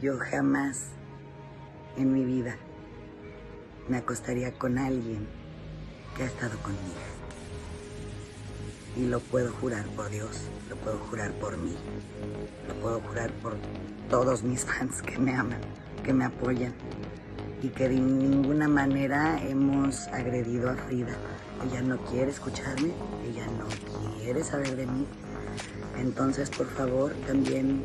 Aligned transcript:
Yo 0.00 0.18
jamás 0.18 0.86
en 1.98 2.14
mi 2.14 2.24
vida 2.24 2.56
me 3.86 3.98
acostaría 3.98 4.50
con 4.52 4.78
alguien 4.78 5.26
que 6.16 6.22
ha 6.22 6.26
estado 6.26 6.56
conmigo. 6.62 6.80
Y 8.96 9.08
lo 9.08 9.20
puedo 9.20 9.52
jurar 9.52 9.84
por 9.88 10.08
Dios, 10.08 10.48
lo 10.70 10.76
puedo 10.76 10.96
jurar 11.00 11.32
por 11.32 11.58
mí, 11.58 11.76
lo 12.66 12.74
puedo 12.76 13.00
jurar 13.00 13.30
por 13.42 13.56
todos 14.08 14.42
mis 14.42 14.64
fans 14.64 15.02
que 15.02 15.18
me 15.18 15.34
aman, 15.34 15.60
que 16.02 16.14
me 16.14 16.24
apoyan 16.24 16.72
y 17.62 17.68
que 17.68 17.90
de 17.90 17.96
ninguna 17.96 18.68
manera 18.68 19.38
hemos 19.42 20.08
agredido 20.08 20.70
a 20.70 20.76
Frida. 20.76 21.14
Ella 21.62 21.82
no 21.82 21.98
quiere 22.06 22.30
escucharme, 22.30 22.92
ella 23.28 23.46
no 23.48 23.66
quiere 24.18 24.42
saber 24.44 24.76
de 24.76 24.86
mí. 24.86 25.06
Entonces, 25.98 26.48
por 26.48 26.68
favor, 26.68 27.12
también 27.26 27.82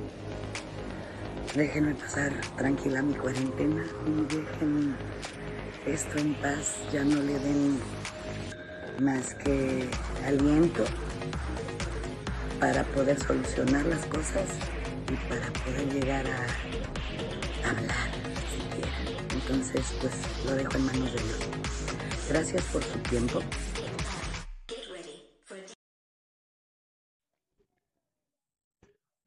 déjenme 1.56 1.96
pasar 1.96 2.34
tranquila 2.58 3.02
mi 3.02 3.14
cuarentena 3.14 3.84
y 4.06 4.36
dejen 4.36 4.96
esto 5.86 6.18
en 6.18 6.34
paz, 6.36 6.76
ya 6.92 7.04
no 7.04 7.22
le 7.22 7.40
den 7.40 7.80
más 9.00 9.34
que 9.36 9.90
aliento 10.26 10.84
para 12.60 12.84
poder 12.84 13.20
solucionar 13.20 13.86
las 13.86 14.06
cosas 14.08 14.48
y 15.12 15.16
para 15.30 15.48
poder 15.64 15.94
llegar 15.94 16.26
a 16.28 17.70
hablar 17.70 18.12
siquiera. 18.52 19.22
Entonces, 19.34 19.94
pues 20.02 20.14
lo 20.46 20.56
dejo 20.56 20.76
en 20.76 20.86
manos 20.86 21.14
de 21.14 21.22
Dios. 21.22 21.40
Gracias 22.30 22.64
por 22.66 22.84
su 22.84 23.00
tiempo. 23.00 23.42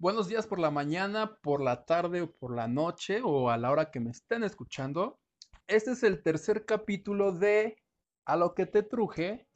Buenos 0.09 0.27
días 0.27 0.47
por 0.47 0.59
la 0.59 0.71
mañana, 0.71 1.37
por 1.43 1.61
la 1.61 1.85
tarde 1.85 2.23
o 2.23 2.33
por 2.33 2.57
la 2.57 2.67
noche 2.67 3.21
o 3.23 3.51
a 3.51 3.59
la 3.59 3.71
hora 3.71 3.91
que 3.91 4.01
me 4.01 4.09
estén 4.09 4.43
escuchando. 4.43 5.21
Este 5.67 5.91
es 5.91 6.03
el 6.03 6.23
tercer 6.23 6.65
capítulo 6.65 7.31
de 7.31 7.77
A 8.25 8.35
lo 8.35 8.55
que 8.55 8.65
te 8.65 8.83
truje. 8.83 9.47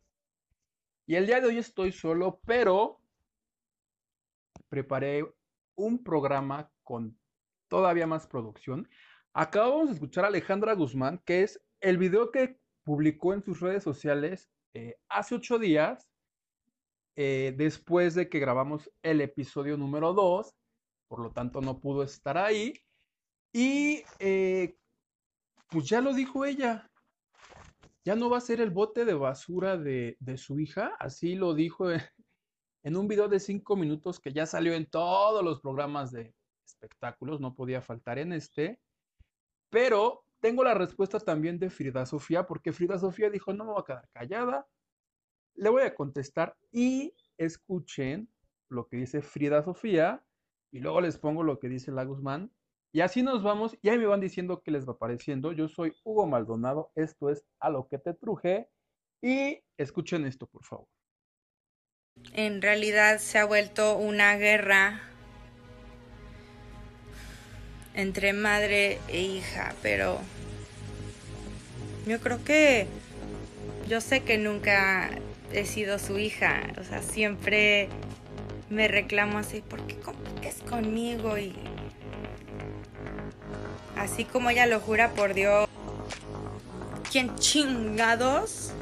Y 1.07 1.15
el 1.15 1.25
día 1.25 1.41
de 1.41 1.47
hoy 1.47 1.57
estoy 1.57 1.91
solo, 1.91 2.39
pero 2.45 3.01
preparé 4.69 5.25
un 5.75 6.05
programa 6.05 6.71
con 6.83 7.19
todavía 7.69 8.07
más 8.07 8.27
producción. 8.27 8.91
Acabamos 9.33 9.87
de 9.87 9.95
escuchar 9.95 10.27
a 10.27 10.29
Alejandra 10.29 10.75
Guzmán, 10.75 11.23
que 11.25 11.45
es 11.45 11.65
el 11.81 11.97
video 11.97 12.31
que 12.31 12.61
publicó 12.85 13.33
en 13.33 13.43
sus 13.43 13.61
redes 13.61 13.83
sociales 13.83 14.51
eh, 14.75 14.99
hace 15.09 15.35
ocho 15.35 15.59
días, 15.59 16.12
eh, 17.17 17.55
después 17.57 18.15
de 18.15 18.29
que 18.29 18.39
grabamos 18.39 18.91
el 19.03 19.21
episodio 19.21 19.77
número 19.77 20.13
2, 20.13 20.55
por 21.09 21.21
lo 21.21 21.31
tanto 21.31 21.61
no 21.61 21.81
pudo 21.81 22.03
estar 22.03 22.39
ahí. 22.39 22.75
Y 23.53 24.03
eh, 24.19 24.77
pues 25.69 25.87
ya 25.87 26.01
lo 26.01 26.15
dijo 26.15 26.45
ella, 26.45 26.91
ya 28.05 28.17
no 28.17 28.31
va 28.31 28.39
a 28.39 28.43
ser 28.43 28.61
el 28.61 28.71
bote 28.71 29.05
de 29.05 29.15
basura 29.15 29.77
de, 29.77 30.17
de 30.21 30.39
su 30.39 30.59
hija, 30.59 30.97
así 30.99 31.35
lo 31.35 31.55
dijo 31.55 31.91
en 32.83 32.97
un 32.97 33.09
video 33.09 33.29
de 33.29 33.41
cinco 33.41 33.77
minutos 33.77 34.19
que 34.19 34.33
ya 34.33 34.47
salió 34.47 34.75
en 34.75 34.87
todos 34.87 35.45
los 35.45 35.61
programas 35.61 36.11
de 36.11 36.35
espectáculos, 36.67 37.41
no 37.41 37.55
podía 37.55 37.81
faltar 37.81 38.19
en 38.19 38.33
este, 38.33 38.81
pero 39.71 40.25
tengo 40.41 40.65
la 40.65 40.75
respuesta 40.75 41.21
también 41.21 41.59
de 41.59 41.71
Frida 41.71 42.05
Sofía, 42.05 42.47
porque 42.47 42.73
Frida 42.73 42.99
Sofía 42.99 43.31
dijo, 43.31 43.53
no 43.53 43.65
me 43.65 43.73
voy 43.73 43.83
a 43.83 43.85
quedar 43.85 44.09
callada, 44.13 44.67
le 45.55 45.71
voy 45.71 45.83
a 45.83 45.95
contestar 45.95 46.57
y 46.71 47.15
escuchen 47.39 48.29
lo 48.69 48.89
que 48.89 48.97
dice 48.97 49.23
Frida 49.23 49.63
Sofía 49.63 50.25
y 50.71 50.81
luego 50.81 51.01
les 51.01 51.19
pongo 51.19 51.43
lo 51.43 51.59
que 51.59 51.69
dice 51.69 51.93
la 51.93 52.05
Guzmán. 52.05 52.51
Y 52.93 53.01
así 53.01 53.23
nos 53.23 53.43
vamos 53.43 53.77
y 53.81 53.89
ahí 53.89 53.99
me 53.99 54.07
van 54.07 54.21
diciendo 54.21 54.63
qué 54.63 54.71
les 54.71 54.89
va 54.89 54.99
pareciendo. 54.99 55.53
Yo 55.53 55.69
soy 55.69 55.95
Hugo 56.05 56.27
Maldonado, 56.27 56.93
esto 56.95 57.31
es 57.31 57.45
A 57.59 57.71
lo 57.71 57.89
que 57.89 57.99
te 57.99 58.13
truje 58.15 58.69
y 59.23 59.63
escuchen 59.77 60.27
esto, 60.27 60.47
por 60.47 60.65
favor. 60.65 60.89
En 62.35 62.61
realidad 62.61 63.19
se 63.19 63.39
ha 63.39 63.45
vuelto 63.45 63.97
una 63.97 64.37
guerra 64.37 65.01
entre 67.95 68.33
madre 68.33 68.99
e 69.09 69.23
hija, 69.23 69.75
pero 69.83 70.19
yo 72.07 72.21
creo 72.21 72.45
que 72.45 72.87
yo 73.89 74.01
sé 74.01 74.23
que 74.23 74.39
nunca 74.39 75.11
he 75.53 75.65
sido 75.67 75.99
su 75.99 76.19
hija, 76.19 76.63
o 76.81 76.85
sea, 76.85 77.03
siempre 77.03 77.89
me 78.71 78.89
reclamo 78.89 79.39
así, 79.39 79.61
¿por 79.61 79.87
qué 79.87 79.97
compites 79.97 80.63
conmigo? 80.69 81.37
Y 81.39 81.55
así 83.97 84.25
como 84.25 84.51
ella 84.51 84.67
lo 84.67 84.81
jura 84.81 85.11
por 85.11 85.35
Dios, 85.35 85.69
¿quién 87.11 87.35
chingados? 87.37 88.73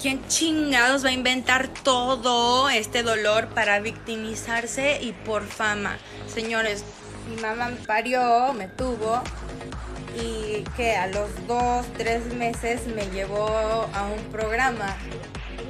¿Quién 0.00 0.26
chingados 0.28 1.04
va 1.04 1.10
a 1.10 1.12
inventar 1.12 1.68
todo 1.68 2.70
este 2.70 3.02
dolor 3.02 3.48
para 3.48 3.80
victimizarse 3.80 4.98
y 5.02 5.12
por 5.12 5.44
fama? 5.44 5.98
Señores, 6.26 6.84
mi 7.28 7.40
mamá 7.40 7.68
me 7.68 7.76
parió, 7.76 8.52
me 8.54 8.66
tuvo 8.66 9.22
y 10.16 10.64
que 10.76 10.96
a 10.96 11.06
los 11.08 11.28
dos, 11.46 11.86
tres 11.96 12.32
meses 12.34 12.86
me 12.86 13.06
llevó 13.10 13.48
a 13.94 14.06
un 14.06 14.22
programa 14.32 14.96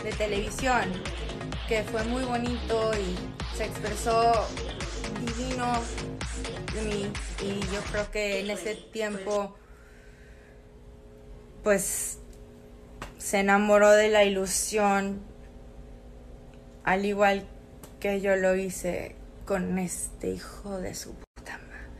de 0.02 0.12
televisión 0.12 0.92
que 1.68 1.82
fue 1.84 2.04
muy 2.04 2.24
bonito 2.24 2.92
y 2.94 3.16
se 3.56 3.64
expresó 3.64 4.32
divino 5.20 5.72
mí. 6.84 7.12
Y 7.42 7.60
yo 7.72 7.80
creo 7.90 8.10
que 8.10 8.40
en 8.40 8.50
ese 8.50 8.74
tiempo 8.74 9.54
pues 11.62 12.18
se 13.18 13.40
enamoró 13.40 13.90
de 13.90 14.08
la 14.08 14.24
ilusión, 14.24 15.20
al 16.84 17.04
igual 17.04 17.46
que 18.00 18.20
yo 18.20 18.36
lo 18.36 18.56
hice 18.56 19.14
con 19.44 19.78
este 19.78 20.30
hijo 20.30 20.78
de 20.80 20.94
su 20.94 21.14
puta 21.14 21.58
madre. 21.58 21.90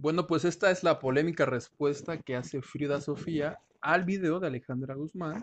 Bueno, 0.00 0.28
pues 0.28 0.44
esta 0.44 0.70
es 0.70 0.84
la 0.84 1.00
polémica 1.00 1.44
respuesta 1.44 2.18
que 2.18 2.36
hace 2.36 2.62
Frida 2.62 3.00
Sofía 3.00 3.58
al 3.80 4.04
video 4.04 4.38
de 4.38 4.46
Alejandra 4.46 4.94
Guzmán, 4.94 5.42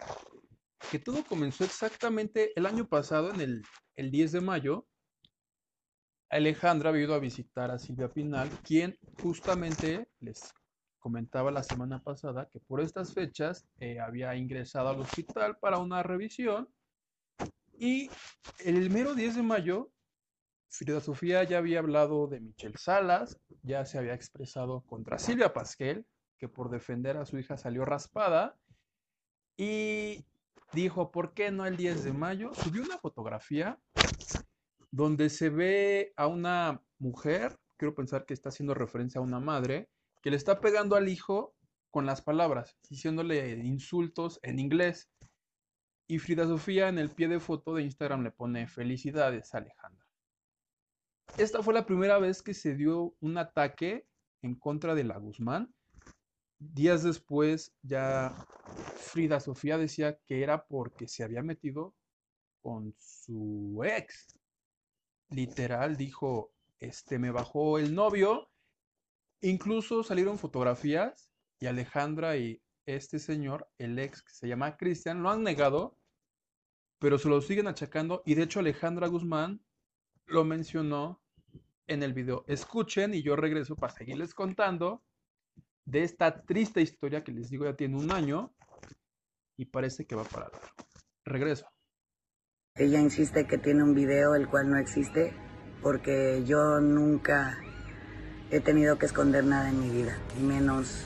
que 0.89 0.97
todo 0.97 1.25
comenzó 1.25 1.65
exactamente 1.65 2.53
el 2.55 2.65
año 2.65 2.87
pasado, 2.87 3.33
en 3.33 3.41
el, 3.41 3.63
el 3.97 4.11
10 4.11 4.31
de 4.31 4.39
mayo, 4.39 4.87
Alejandra 6.29 6.89
había 6.89 7.03
ido 7.03 7.15
a 7.15 7.19
visitar 7.19 7.69
a 7.69 7.77
Silvia 7.77 8.07
Pinal, 8.07 8.49
quien 8.63 8.97
justamente 9.21 10.07
les 10.21 10.53
comentaba 10.99 11.51
la 11.51 11.61
semana 11.61 12.01
pasada 12.01 12.47
que 12.49 12.61
por 12.61 12.79
estas 12.79 13.13
fechas 13.13 13.67
eh, 13.81 13.99
había 13.99 14.37
ingresado 14.37 14.87
al 14.87 15.01
hospital 15.01 15.57
para 15.57 15.79
una 15.79 16.01
revisión. 16.01 16.69
Y 17.77 18.09
el 18.63 18.89
mero 18.89 19.15
10 19.15 19.35
de 19.35 19.43
mayo 19.43 19.91
Frida 20.77 20.99
Sofía 20.99 21.41
ya 21.43 21.59
había 21.59 21.79
hablado 21.79 22.27
de 22.27 22.41
Michelle 22.41 22.77
Salas, 22.77 23.39
ya 23.63 23.85
se 23.85 23.97
había 23.97 24.13
expresado 24.13 24.81
contra 24.81 25.17
Silvia 25.17 25.53
Pasquel, 25.53 26.05
que 26.37 26.49
por 26.49 26.69
defender 26.69 27.15
a 27.15 27.25
su 27.25 27.39
hija 27.39 27.57
salió 27.57 27.85
raspada, 27.85 28.57
y 29.55 30.25
dijo, 30.73 31.11
¿por 31.11 31.33
qué 31.33 31.49
no 31.49 31.65
el 31.65 31.77
10 31.77 32.03
de 32.03 32.11
mayo? 32.11 32.53
Subió 32.53 32.83
una 32.83 32.97
fotografía 32.97 33.79
donde 34.91 35.29
se 35.29 35.49
ve 35.49 36.13
a 36.17 36.27
una 36.27 36.81
mujer, 36.99 37.57
quiero 37.77 37.95
pensar 37.95 38.25
que 38.25 38.33
está 38.33 38.49
haciendo 38.49 38.73
referencia 38.73 39.19
a 39.19 39.23
una 39.23 39.39
madre, 39.39 39.89
que 40.21 40.29
le 40.29 40.35
está 40.35 40.59
pegando 40.59 40.97
al 40.97 41.07
hijo 41.07 41.55
con 41.89 42.05
las 42.05 42.21
palabras, 42.21 42.77
diciéndole 42.89 43.49
insultos 43.63 44.41
en 44.43 44.59
inglés. 44.59 45.09
Y 46.05 46.19
Frida 46.19 46.45
Sofía 46.45 46.89
en 46.89 46.97
el 46.97 47.11
pie 47.11 47.29
de 47.29 47.39
foto 47.39 47.75
de 47.75 47.83
Instagram 47.83 48.23
le 48.23 48.31
pone 48.31 48.67
felicidades 48.67 49.55
Alejandra. 49.55 50.04
Esta 51.37 51.61
fue 51.61 51.73
la 51.73 51.85
primera 51.85 52.17
vez 52.17 52.41
que 52.41 52.53
se 52.53 52.75
dio 52.75 53.13
un 53.19 53.37
ataque 53.37 54.07
en 54.41 54.55
contra 54.55 54.95
de 54.95 55.03
la 55.03 55.17
Guzmán. 55.17 55.73
Días 56.59 57.03
después 57.03 57.73
ya 57.81 58.33
Frida 58.95 59.41
Sofía 59.41 59.77
decía 59.77 60.17
que 60.27 60.43
era 60.43 60.65
porque 60.65 61.09
se 61.09 61.25
había 61.25 61.43
metido 61.43 61.93
con 62.61 62.95
su 62.97 63.81
ex, 63.83 64.39
literal 65.29 65.97
dijo, 65.97 66.53
este, 66.79 67.19
me 67.19 67.31
bajó 67.31 67.79
el 67.79 67.93
novio. 67.93 68.49
Incluso 69.41 70.03
salieron 70.03 70.39
fotografías 70.39 71.29
y 71.59 71.65
Alejandra 71.65 72.37
y 72.37 72.61
este 72.85 73.19
señor, 73.19 73.67
el 73.77 73.99
ex 73.99 74.23
que 74.23 74.31
se 74.31 74.47
llama 74.47 74.77
Cristian, 74.77 75.21
lo 75.21 75.29
han 75.29 75.43
negado, 75.43 75.97
pero 76.97 77.19
se 77.19 77.27
lo 77.27 77.41
siguen 77.41 77.67
achacando 77.67 78.23
y 78.25 78.35
de 78.35 78.43
hecho 78.43 78.61
Alejandra 78.61 79.07
Guzmán 79.07 79.61
lo 80.27 80.45
mencionó 80.45 81.21
en 81.87 82.03
el 82.03 82.13
video. 82.13 82.43
Escuchen 82.47 83.13
y 83.13 83.21
yo 83.21 83.35
regreso 83.35 83.75
para 83.75 83.93
seguirles 83.93 84.33
contando 84.33 85.03
de 85.85 86.03
esta 86.03 86.41
triste 86.41 86.81
historia 86.81 87.23
que 87.23 87.31
les 87.31 87.49
digo 87.49 87.65
ya 87.65 87.75
tiene 87.75 87.97
un 87.97 88.11
año 88.11 88.53
y 89.57 89.65
parece 89.65 90.05
que 90.05 90.15
va 90.15 90.23
para 90.23 90.49
largo. 90.49 90.67
Regreso. 91.23 91.67
Ella 92.75 92.99
insiste 92.99 93.47
que 93.47 93.57
tiene 93.57 93.83
un 93.83 93.93
video 93.93 94.35
el 94.35 94.49
cual 94.49 94.69
no 94.69 94.77
existe 94.77 95.33
porque 95.81 96.43
yo 96.45 96.81
nunca 96.81 97.57
he 98.51 98.59
tenido 98.59 98.97
que 98.97 99.05
esconder 99.05 99.43
nada 99.43 99.69
en 99.69 99.79
mi 99.79 99.89
vida, 99.89 100.17
menos 100.41 101.05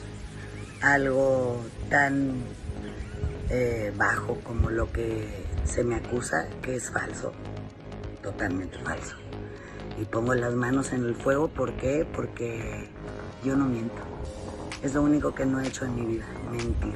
algo 0.82 1.62
tan 1.88 2.42
eh, 3.50 3.92
bajo 3.96 4.40
como 4.40 4.70
lo 4.70 4.90
que 4.92 5.44
se 5.64 5.84
me 5.84 5.96
acusa, 5.96 6.48
que 6.62 6.76
es 6.76 6.90
falso, 6.90 7.32
totalmente 8.22 8.78
falso. 8.78 9.16
Y 10.00 10.04
pongo 10.06 10.34
las 10.34 10.54
manos 10.54 10.92
en 10.92 11.04
el 11.04 11.14
fuego, 11.14 11.48
¿por 11.48 11.74
qué? 11.74 12.06
Porque 12.10 12.88
yo 13.44 13.54
no 13.54 13.66
miento. 13.66 14.02
Es 14.82 14.94
lo 14.94 15.02
único 15.02 15.34
que 15.34 15.44
no 15.44 15.60
he 15.60 15.68
hecho 15.68 15.84
en 15.84 15.94
mi 15.94 16.06
vida, 16.06 16.26
mentir. 16.50 16.94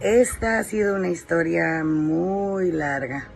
Esta 0.00 0.58
ha 0.58 0.64
sido 0.64 0.96
una 0.96 1.08
historia 1.08 1.82
muy 1.84 2.72
larga 2.72 3.28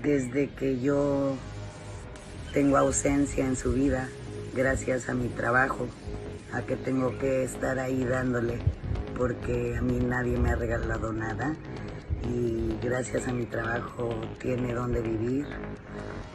desde 0.00 0.48
que 0.50 0.80
yo 0.80 1.34
tengo 2.52 2.76
ausencia 2.76 3.44
en 3.44 3.56
su 3.56 3.72
vida 3.72 4.08
gracias 4.54 5.08
a 5.08 5.14
mi 5.14 5.28
trabajo, 5.28 5.88
a 6.52 6.62
que 6.62 6.76
tengo 6.76 7.18
que 7.18 7.42
estar 7.42 7.80
ahí 7.80 8.04
dándole 8.04 8.58
porque 9.16 9.76
a 9.76 9.82
mí 9.82 9.98
nadie 9.98 10.36
me 10.36 10.50
ha 10.50 10.56
regalado 10.56 11.12
nada 11.12 11.56
y 12.28 12.78
gracias 12.82 13.28
a 13.28 13.32
mi 13.32 13.46
trabajo 13.46 14.14
tiene 14.40 14.72
donde 14.74 15.00
vivir, 15.00 15.46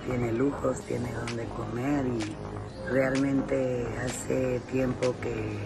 tiene 0.05 0.31
lujos, 0.31 0.81
tiene 0.81 1.11
donde 1.13 1.45
comer 1.45 2.05
y 2.05 2.91
realmente 2.91 3.87
hace 4.03 4.59
tiempo 4.71 5.15
que 5.21 5.57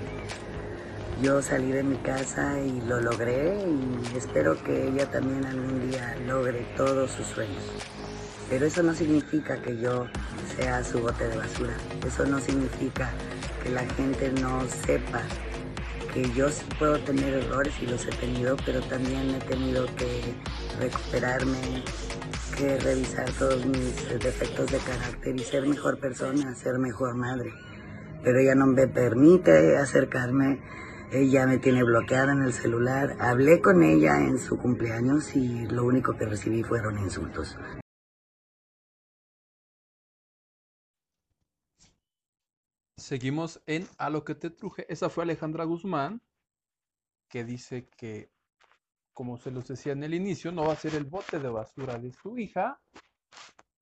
yo 1.22 1.42
salí 1.42 1.72
de 1.72 1.84
mi 1.84 1.98
casa 1.98 2.60
y 2.60 2.82
lo 2.82 3.00
logré 3.00 3.56
y 3.56 4.18
espero 4.18 4.62
que 4.64 4.88
ella 4.88 5.10
también 5.10 5.46
algún 5.46 5.90
día 5.90 6.16
logre 6.26 6.66
todos 6.76 7.12
sus 7.12 7.28
sueños. 7.28 7.64
Pero 8.50 8.66
eso 8.66 8.84
no 8.84 8.94
significa 8.94 9.62
que 9.62 9.78
yo 9.78 10.08
sea 10.58 10.84
su 10.84 11.00
bote 11.00 11.28
de 11.28 11.38
basura. 11.38 11.74
Eso 12.06 12.26
no 12.26 12.40
significa 12.40 13.10
que 13.64 13.70
la 13.70 13.86
gente 13.96 14.32
no 14.42 14.62
sepa 14.86 15.22
que 16.14 16.30
yo 16.32 16.50
sí 16.50 16.64
puedo 16.78 17.00
tener 17.00 17.34
errores 17.34 17.74
y 17.82 17.88
los 17.88 18.06
he 18.06 18.12
tenido, 18.12 18.56
pero 18.66 18.82
también 18.82 19.30
he 19.32 19.40
tenido 19.40 19.86
que 19.96 20.36
recuperarme, 20.80 21.84
que 22.58 22.78
revisar 22.80 23.30
todos 23.32 23.66
mis 23.66 24.20
defectos 24.20 24.72
de 24.72 24.78
carácter 24.78 25.36
y 25.36 25.40
ser 25.40 25.68
mejor 25.68 26.00
persona, 26.00 26.54
ser 26.56 26.78
mejor 26.80 27.16
madre. 27.16 27.52
Pero 28.24 28.40
ella 28.40 28.56
no 28.56 28.68
me 28.68 28.88
permite 28.88 29.78
acercarme 29.78 30.62
ella 31.14 31.46
me 31.46 31.60
tiene 31.60 31.84
bloqueada 31.84 32.34
en 32.34 32.42
el 32.42 32.54
celular. 32.54 33.16
Hablé 33.20 33.62
con 33.62 33.84
ella 33.84 34.18
en 34.18 34.40
su 34.40 34.58
cumpleaños 34.58 35.36
y 35.36 35.68
lo 35.68 35.86
único 35.86 36.18
que 36.18 36.26
recibí 36.26 36.64
fueron 36.64 36.98
insultos. 36.98 37.56
Seguimos 43.04 43.62
en 43.66 43.86
A 43.98 44.10
lo 44.10 44.24
que 44.24 44.34
te 44.34 44.50
truje. 44.50 44.86
Esa 44.88 45.10
fue 45.10 45.26
Alejandra 45.26 45.66
Guzmán, 45.66 46.22
que 47.28 47.44
dice 47.44 47.90
que, 47.98 48.32
como 49.12 49.38
se 49.38 49.52
los 49.52 49.68
decía 49.68 49.92
en 49.92 50.06
el 50.06 50.14
inicio, 50.14 50.54
no 50.54 50.68
va 50.68 50.72
a 50.72 50.78
ser 50.78 50.96
el 50.96 51.04
bote 51.04 51.38
de 51.38 51.50
basura 51.50 52.00
de 52.00 52.14
su 52.14 52.38
hija. 52.38 52.80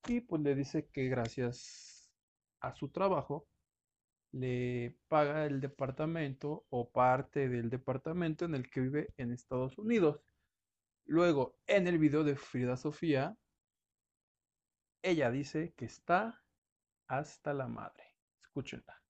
Y 0.07 0.21
pues 0.21 0.41
le 0.41 0.56
dice 0.56 0.88
que 0.88 1.07
gracias 1.07 2.12
a 2.62 2.73
su 2.73 2.89
trabajo 2.89 3.47
le 4.31 4.97
paga 5.07 5.45
el 5.45 5.62
departamento 5.62 6.65
o 6.71 6.89
parte 6.89 7.47
del 7.47 7.69
departamento 7.69 8.45
en 8.45 8.56
el 8.56 8.71
que 8.71 8.81
vive 8.81 9.13
en 9.18 9.33
Estados 9.33 9.77
Unidos. 9.77 10.19
Luego, 11.06 11.59
en 11.68 11.85
el 11.85 12.00
video 12.00 12.23
de 12.23 12.35
Frida 12.35 12.75
Sofía, 12.75 13.38
ella 15.03 15.29
dice 15.29 15.75
que 15.77 15.85
está 15.85 16.44
hasta 17.06 17.53
la 17.53 17.68
madre. 17.68 18.15
Escúchenla. 18.41 19.00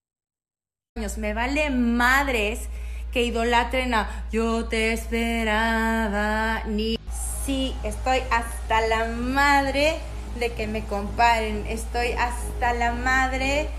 Me 0.95 1.33
vale 1.33 1.69
madres 1.69 2.67
que 3.13 3.23
idolatren 3.23 3.93
a 3.93 4.25
yo 4.29 4.65
te 4.65 4.91
esperaba, 4.91 6.63
ni 6.65 6.99
sí, 7.45 7.73
estoy 7.81 8.19
hasta 8.29 8.81
la 8.89 9.05
madre 9.05 9.99
de 10.38 10.51
que 10.51 10.67
me 10.67 10.83
comparen, 10.83 11.65
estoy 11.69 12.11
hasta 12.11 12.73
la 12.73 12.91
madre 12.91 13.69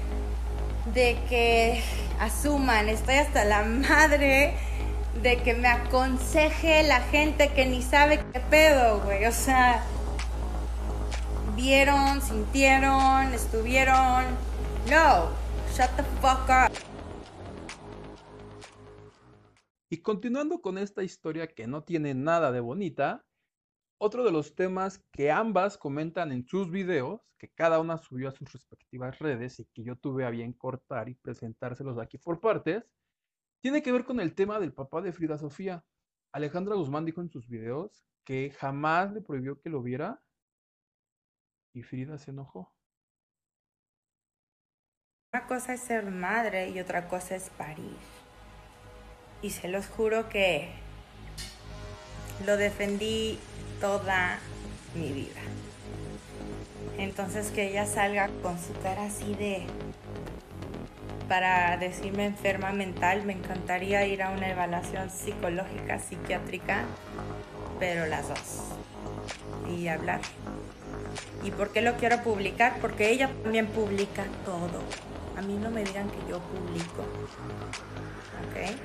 de 0.94 1.18
que 1.28 1.82
asuman, 2.18 2.88
estoy 2.88 3.16
hasta 3.16 3.44
la 3.44 3.62
madre 3.62 4.54
de 5.22 5.36
que 5.36 5.52
me 5.52 5.68
aconseje 5.68 6.82
la 6.82 7.02
gente 7.02 7.48
que 7.48 7.66
ni 7.66 7.82
sabe 7.82 8.24
qué 8.32 8.40
pedo, 8.40 9.00
güey. 9.00 9.26
O 9.26 9.32
sea, 9.32 9.82
vieron, 11.56 12.22
sintieron, 12.22 13.34
estuvieron. 13.34 14.24
No, 14.88 15.28
shut 15.76 15.90
the 15.96 16.04
fuck 16.22 16.48
up. 16.48 16.91
Y 19.92 19.98
continuando 19.98 20.62
con 20.62 20.78
esta 20.78 21.02
historia 21.02 21.48
que 21.48 21.66
no 21.66 21.84
tiene 21.84 22.14
nada 22.14 22.50
de 22.50 22.60
bonita, 22.60 23.26
otro 23.98 24.24
de 24.24 24.32
los 24.32 24.54
temas 24.54 25.04
que 25.12 25.30
ambas 25.30 25.76
comentan 25.76 26.32
en 26.32 26.46
sus 26.46 26.70
videos, 26.70 27.20
que 27.36 27.50
cada 27.50 27.78
una 27.78 27.98
subió 27.98 28.30
a 28.30 28.32
sus 28.32 28.50
respectivas 28.50 29.18
redes 29.18 29.60
y 29.60 29.66
que 29.66 29.84
yo 29.84 29.96
tuve 29.96 30.24
a 30.24 30.30
bien 30.30 30.54
cortar 30.54 31.10
y 31.10 31.14
presentárselos 31.16 31.98
aquí 31.98 32.16
por 32.16 32.40
partes, 32.40 32.82
tiene 33.60 33.82
que 33.82 33.92
ver 33.92 34.06
con 34.06 34.18
el 34.18 34.34
tema 34.34 34.58
del 34.60 34.72
papá 34.72 35.02
de 35.02 35.12
Frida 35.12 35.36
Sofía. 35.36 35.84
Alejandra 36.32 36.74
Guzmán 36.74 37.04
dijo 37.04 37.20
en 37.20 37.28
sus 37.28 37.46
videos 37.46 38.06
que 38.24 38.50
jamás 38.50 39.12
le 39.12 39.20
prohibió 39.20 39.60
que 39.60 39.68
lo 39.68 39.82
viera 39.82 40.22
y 41.74 41.82
Frida 41.82 42.16
se 42.16 42.30
enojó. 42.30 42.72
Una 45.34 45.46
cosa 45.46 45.74
es 45.74 45.82
ser 45.82 46.10
madre 46.10 46.70
y 46.70 46.80
otra 46.80 47.08
cosa 47.08 47.36
es 47.36 47.50
parir. 47.50 48.21
Y 49.42 49.50
se 49.50 49.68
los 49.68 49.86
juro 49.86 50.28
que 50.28 50.70
lo 52.46 52.56
defendí 52.56 53.38
toda 53.80 54.38
mi 54.94 55.12
vida. 55.12 55.40
Entonces 56.98 57.50
que 57.50 57.68
ella 57.68 57.86
salga 57.86 58.30
con 58.42 58.58
su 58.58 58.72
cara 58.82 59.06
así 59.06 59.34
de 59.34 59.66
para 61.28 61.78
decirme 61.78 62.26
enferma 62.26 62.72
mental, 62.72 63.24
me 63.24 63.32
encantaría 63.32 64.06
ir 64.06 64.22
a 64.22 64.30
una 64.30 64.50
evaluación 64.50 65.08
psicológica, 65.08 65.98
psiquiátrica, 65.98 66.84
pero 67.78 68.06
las 68.06 68.28
dos. 68.28 68.64
Y 69.74 69.88
hablar. 69.88 70.20
¿Y 71.42 71.50
por 71.50 71.72
qué 71.72 71.80
lo 71.80 71.94
quiero 71.96 72.22
publicar? 72.22 72.76
Porque 72.82 73.10
ella 73.10 73.30
también 73.42 73.66
publica 73.66 74.24
todo. 74.44 74.82
A 75.42 75.46
mí 75.46 75.56
no 75.56 75.70
me 75.70 75.82
digan 75.84 76.08
que 76.10 76.18
yo 76.28 76.40
publico. 76.40 77.02
¿Ok? 78.42 78.76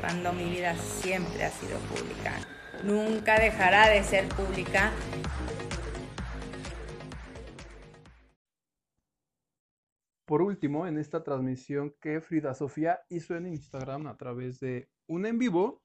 Cuando 0.00 0.32
mi 0.32 0.50
vida 0.50 0.76
siempre 0.76 1.44
ha 1.44 1.50
sido 1.50 1.78
pública 1.80 2.38
nunca 2.84 3.38
dejará 3.38 3.88
de 3.88 4.02
ser 4.02 4.28
pública. 4.28 4.92
Por 10.24 10.42
último, 10.42 10.86
en 10.86 10.98
esta 10.98 11.24
transmisión 11.24 11.94
que 12.00 12.20
Frida 12.20 12.54
Sofía 12.54 13.00
hizo 13.08 13.34
en 13.34 13.48
Instagram 13.48 14.06
a 14.06 14.16
través 14.16 14.60
de 14.60 14.88
un 15.08 15.26
en 15.26 15.38
vivo, 15.38 15.82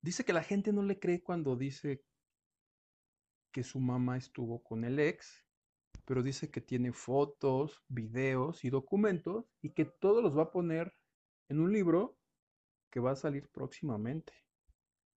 dice 0.00 0.24
que 0.24 0.32
la 0.32 0.42
gente 0.42 0.72
no 0.72 0.82
le 0.82 0.98
cree 0.98 1.22
cuando 1.22 1.54
dice 1.54 2.02
que 3.52 3.62
su 3.62 3.80
mamá 3.80 4.16
estuvo 4.16 4.62
con 4.62 4.84
el 4.84 4.98
ex, 4.98 5.46
pero 6.08 6.22
dice 6.22 6.50
que 6.50 6.62
tiene 6.62 6.94
fotos, 6.94 7.82
videos 7.86 8.64
y 8.64 8.70
documentos 8.70 9.44
y 9.60 9.74
que 9.74 9.84
todos 9.84 10.22
los 10.22 10.38
va 10.38 10.44
a 10.44 10.50
poner 10.50 10.94
en 11.50 11.60
un 11.60 11.70
libro 11.70 12.16
que 12.90 12.98
va 12.98 13.10
a 13.10 13.16
salir 13.16 13.50
próximamente. 13.50 14.32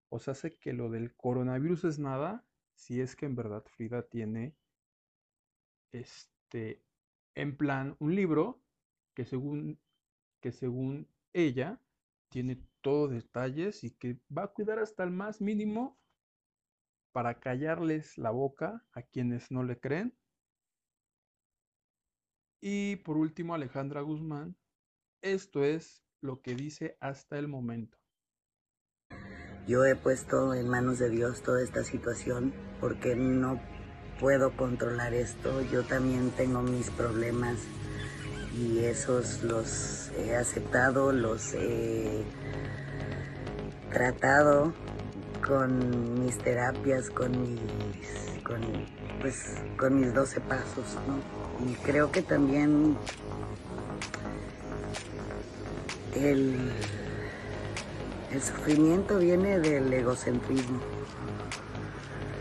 O 0.08 0.18
sea, 0.18 0.32
hace 0.32 0.58
que 0.58 0.72
lo 0.72 0.90
del 0.90 1.14
coronavirus 1.14 1.84
es 1.84 2.00
nada 2.00 2.44
si 2.74 3.00
es 3.00 3.14
que 3.14 3.26
en 3.26 3.36
verdad 3.36 3.62
Frida 3.68 4.02
tiene 4.02 4.56
este 5.92 6.82
en 7.36 7.56
plan 7.56 7.94
un 8.00 8.16
libro 8.16 8.60
que 9.14 9.24
según 9.24 9.78
que 10.40 10.50
según 10.50 11.06
ella 11.32 11.80
tiene 12.30 12.66
todos 12.80 13.12
detalles 13.12 13.84
y 13.84 13.92
que 13.92 14.18
va 14.36 14.42
a 14.42 14.52
cuidar 14.52 14.80
hasta 14.80 15.04
el 15.04 15.12
más 15.12 15.40
mínimo 15.40 16.00
para 17.12 17.38
callarles 17.38 18.18
la 18.18 18.32
boca 18.32 18.84
a 18.92 19.02
quienes 19.02 19.52
no 19.52 19.62
le 19.62 19.78
creen. 19.78 20.16
Y 22.60 22.96
por 22.96 23.16
último, 23.16 23.54
Alejandra 23.54 24.02
Guzmán, 24.02 24.56
esto 25.22 25.64
es 25.64 26.04
lo 26.20 26.42
que 26.42 26.54
dice 26.54 26.96
hasta 27.00 27.38
el 27.38 27.48
momento. 27.48 27.98
Yo 29.66 29.84
he 29.84 29.94
puesto 29.94 30.54
en 30.54 30.68
manos 30.68 30.98
de 30.98 31.10
Dios 31.10 31.42
toda 31.42 31.62
esta 31.62 31.84
situación 31.84 32.52
porque 32.80 33.14
no 33.14 33.60
puedo 34.18 34.56
controlar 34.56 35.14
esto. 35.14 35.62
Yo 35.70 35.84
también 35.84 36.30
tengo 36.32 36.62
mis 36.62 36.90
problemas 36.90 37.58
y 38.58 38.80
esos 38.80 39.42
los 39.42 40.10
he 40.18 40.36
aceptado, 40.36 41.12
los 41.12 41.54
he 41.54 42.24
tratado 43.90 44.74
con 45.46 46.24
mis 46.24 46.38
terapias, 46.38 47.10
con 47.10 47.30
mis, 47.40 47.60
con, 48.42 48.60
pues, 49.20 49.56
con 49.76 50.00
mis 50.00 50.12
12 50.14 50.40
pasos, 50.40 50.96
¿no? 51.06 51.68
Y 51.68 51.74
creo 51.74 52.10
que 52.10 52.22
también 52.22 52.96
el, 56.14 56.72
el 58.32 58.42
sufrimiento 58.42 59.18
viene 59.18 59.58
del 59.58 59.92
egocentrismo. 59.92 60.80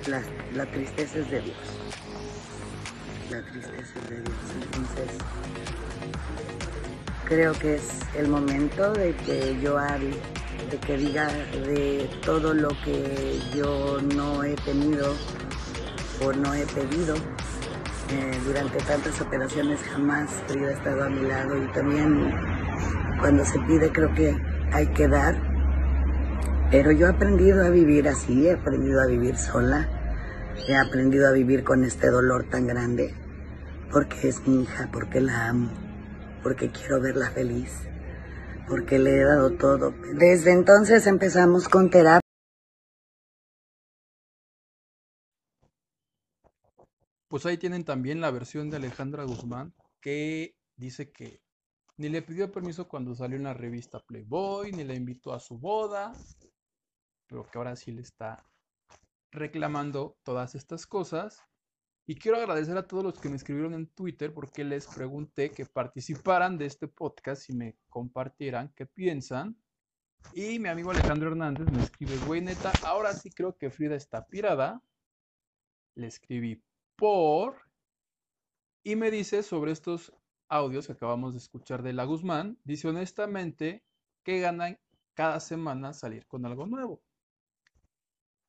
La, 0.08 0.22
la 0.56 0.66
tristeza 0.66 1.20
es 1.20 1.30
de 1.30 1.42
Dios. 1.42 1.58
La 3.30 3.42
tristeza 3.44 4.00
es 4.00 4.10
de 4.10 4.22
Dios. 4.22 4.38
Entonces, 4.64 5.18
creo 7.26 7.54
que 7.54 7.76
es 7.76 7.84
el 8.16 8.28
momento 8.28 8.92
de 8.94 9.16
que 9.16 9.60
yo 9.62 9.78
hable, 9.78 10.16
que 10.78 10.98
diga 10.98 11.28
de 11.28 12.10
todo 12.26 12.54
lo 12.54 12.70
que 12.84 13.40
yo 13.56 14.00
no 14.16 14.44
he 14.44 14.56
tenido 14.56 15.14
o 16.24 16.34
no 16.34 16.54
he 16.54 16.66
pedido. 16.66 17.16
Eh, 18.12 18.40
durante 18.46 18.80
tantas 18.80 19.22
operaciones 19.22 19.80
jamás 19.82 20.32
Frida 20.48 20.70
ha 20.70 20.72
estado 20.72 21.04
a 21.04 21.10
mi 21.10 21.28
lado 21.28 21.64
y 21.64 21.72
también 21.74 22.34
cuando 23.20 23.46
se 23.46 23.60
pide 23.60 23.92
creo 23.92 24.14
que 24.16 24.36
hay 24.72 24.88
que 24.88 25.08
dar. 25.08 25.36
Pero 26.72 26.92
yo 26.92 27.08
he 27.08 27.10
aprendido 27.10 27.66
a 27.66 27.70
vivir 27.70 28.08
así, 28.08 28.48
he 28.48 28.54
aprendido 28.54 29.02
a 29.02 29.08
vivir 29.08 29.38
sola, 29.38 29.88
he 30.68 30.76
aprendido 30.76 31.28
a 31.28 31.32
vivir 31.32 31.64
con 31.64 31.84
este 31.84 32.10
dolor 32.10 32.46
tan 32.50 32.68
grande, 32.68 33.14
porque 33.92 34.30
es 34.30 34.48
mi 34.48 34.64
hija, 34.64 34.90
porque 34.92 35.20
la 35.20 35.50
amo, 35.50 35.72
porque 36.44 36.70
quiero 36.70 37.02
verla 37.02 37.32
feliz, 37.32 37.89
porque 38.70 39.00
le 39.00 39.18
he 39.18 39.24
dado 39.24 39.58
todo. 39.58 39.92
Desde 40.14 40.52
entonces 40.52 41.08
empezamos 41.08 41.68
con 41.68 41.90
terapia. 41.90 42.22
Pues 47.28 47.46
ahí 47.46 47.58
tienen 47.58 47.84
también 47.84 48.22
la 48.22 48.32
versión 48.32 48.70
de 48.70 48.78
Alejandra 48.78 49.24
Guzmán 49.24 49.74
que 50.02 50.56
dice 50.76 51.12
que 51.12 51.42
ni 51.98 52.10
le 52.10 52.22
pidió 52.22 52.52
permiso 52.52 52.88
cuando 52.88 53.14
salió 53.14 53.38
en 53.38 53.44
la 53.44 53.54
revista 53.54 54.00
Playboy, 54.00 54.72
ni 54.72 54.84
la 54.84 54.94
invitó 54.94 55.34
a 55.34 55.40
su 55.40 55.60
boda, 55.60 56.14
pero 57.28 57.44
que 57.44 57.58
ahora 57.58 57.76
sí 57.76 57.92
le 57.92 58.02
está 58.02 58.46
reclamando 59.32 60.18
todas 60.24 60.56
estas 60.56 60.88
cosas. 60.88 61.44
Y 62.10 62.16
quiero 62.16 62.40
agradecer 62.40 62.76
a 62.76 62.88
todos 62.88 63.04
los 63.04 63.20
que 63.20 63.30
me 63.30 63.36
escribieron 63.36 63.76
en 63.76 63.86
Twitter 63.86 64.34
porque 64.34 64.64
les 64.64 64.88
pregunté 64.88 65.52
que 65.52 65.68
participaran 65.68 66.58
de 66.58 66.66
este 66.66 66.88
podcast 66.88 67.48
y 67.52 67.54
me 67.54 67.78
compartieran 67.88 68.74
qué 68.76 68.88
piensan. 68.88 69.56
Y 70.34 70.58
mi 70.58 70.70
amigo 70.70 70.90
Alejandro 70.90 71.30
Hernández 71.30 71.72
me 71.72 71.84
escribe, 71.84 72.18
güey, 72.26 72.42
neta, 72.42 72.74
ahora 72.82 73.14
sí 73.14 73.30
creo 73.30 73.56
que 73.60 73.70
Frida 73.70 73.96
está 73.96 74.26
pirada. 74.26 74.82
Le 75.94 76.08
escribí 76.08 76.64
por... 76.96 77.62
Y 78.82 78.96
me 78.96 79.12
dice 79.12 79.44
sobre 79.44 79.72
estos 79.72 80.12
audios 80.48 80.88
que 80.88 80.94
acabamos 80.94 81.36
de 81.36 81.38
escuchar 81.38 81.84
de 81.84 81.94
la 81.94 82.06
Guzmán. 82.06 82.58
Dice 82.64 82.88
honestamente 82.88 83.84
que 84.24 84.40
ganan 84.40 84.80
cada 85.14 85.40
semana 85.40 85.94
salir 85.94 86.26
con 86.26 86.48
algo 86.48 86.66
nuevo. 86.66 87.04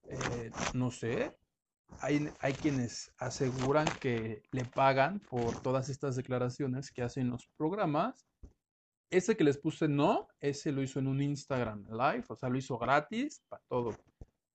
Eh, 0.05 0.51
no 0.73 0.91
sé, 0.91 1.37
hay, 2.01 2.29
hay, 2.41 2.53
quienes 2.53 3.13
aseguran 3.19 3.87
que 4.01 4.43
le 4.53 4.65
pagan 4.65 5.21
por 5.21 5.61
todas 5.61 5.89
estas 5.89 6.17
declaraciones 6.17 6.91
que 6.91 7.03
hacen 7.03 7.31
los 7.31 7.47
programas. 7.57 8.27
Ese 9.11 9.37
que 9.37 9.45
les 9.45 9.59
puse 9.59 9.89
no, 9.89 10.29
ese 10.41 10.73
lo 10.73 10.83
hizo 10.83 11.01
en 11.01 11.09
un 11.09 11.21
Instagram 11.21 11.85
Live, 11.91 12.25
o 12.29 12.37
sea, 12.37 12.49
lo 12.49 12.59
hizo 12.59 12.79
gratis 12.79 13.43
para 13.49 13.63
todo. 13.69 13.97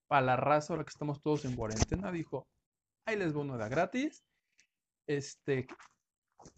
Para 0.07 0.25
la 0.25 0.35
raza, 0.37 0.73
ahora 0.73 0.85
que 0.85 0.91
estamos 0.91 1.21
todos 1.21 1.45
en 1.45 1.55
cuarentena, 1.55 2.11
dijo, 2.11 2.47
ahí 3.05 3.17
les 3.17 3.33
voy 3.33 3.43
uno 3.43 3.57
de 3.57 3.69
gratis. 3.69 4.23
Este, 5.07 5.67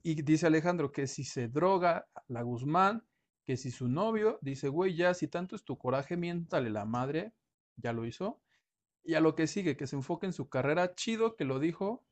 y 0.04 0.22
dice 0.22 0.48
Alejandro 0.48 0.92
que 0.92 1.08
si 1.08 1.24
se 1.24 1.48
droga 1.48 2.08
la 2.28 2.42
Guzmán, 2.44 3.04
que 3.46 3.58
si 3.58 3.72
su 3.72 3.88
novio, 3.88 4.40
dice, 4.42 4.68
güey, 4.68 4.96
ya 4.96 5.14
si 5.14 5.28
tanto 5.28 5.56
es 5.56 5.64
tu 5.64 5.78
coraje, 5.78 6.18
miéntale 6.18 6.70
la 6.70 6.86
madre, 6.86 7.34
ya 7.78 7.94
lo 7.94 8.06
hizo. 8.06 8.42
Y 9.08 9.14
a 9.16 9.22
lo 9.22 9.36
que 9.36 9.48
sigue, 9.48 9.78
que 9.78 9.88
se 9.88 9.96
enfoque 9.96 10.26
en 10.26 10.34
su 10.34 10.50
carrera, 10.50 10.94
chido 10.94 11.38
que 11.38 11.46
lo 11.46 11.60
dijo, 11.60 12.06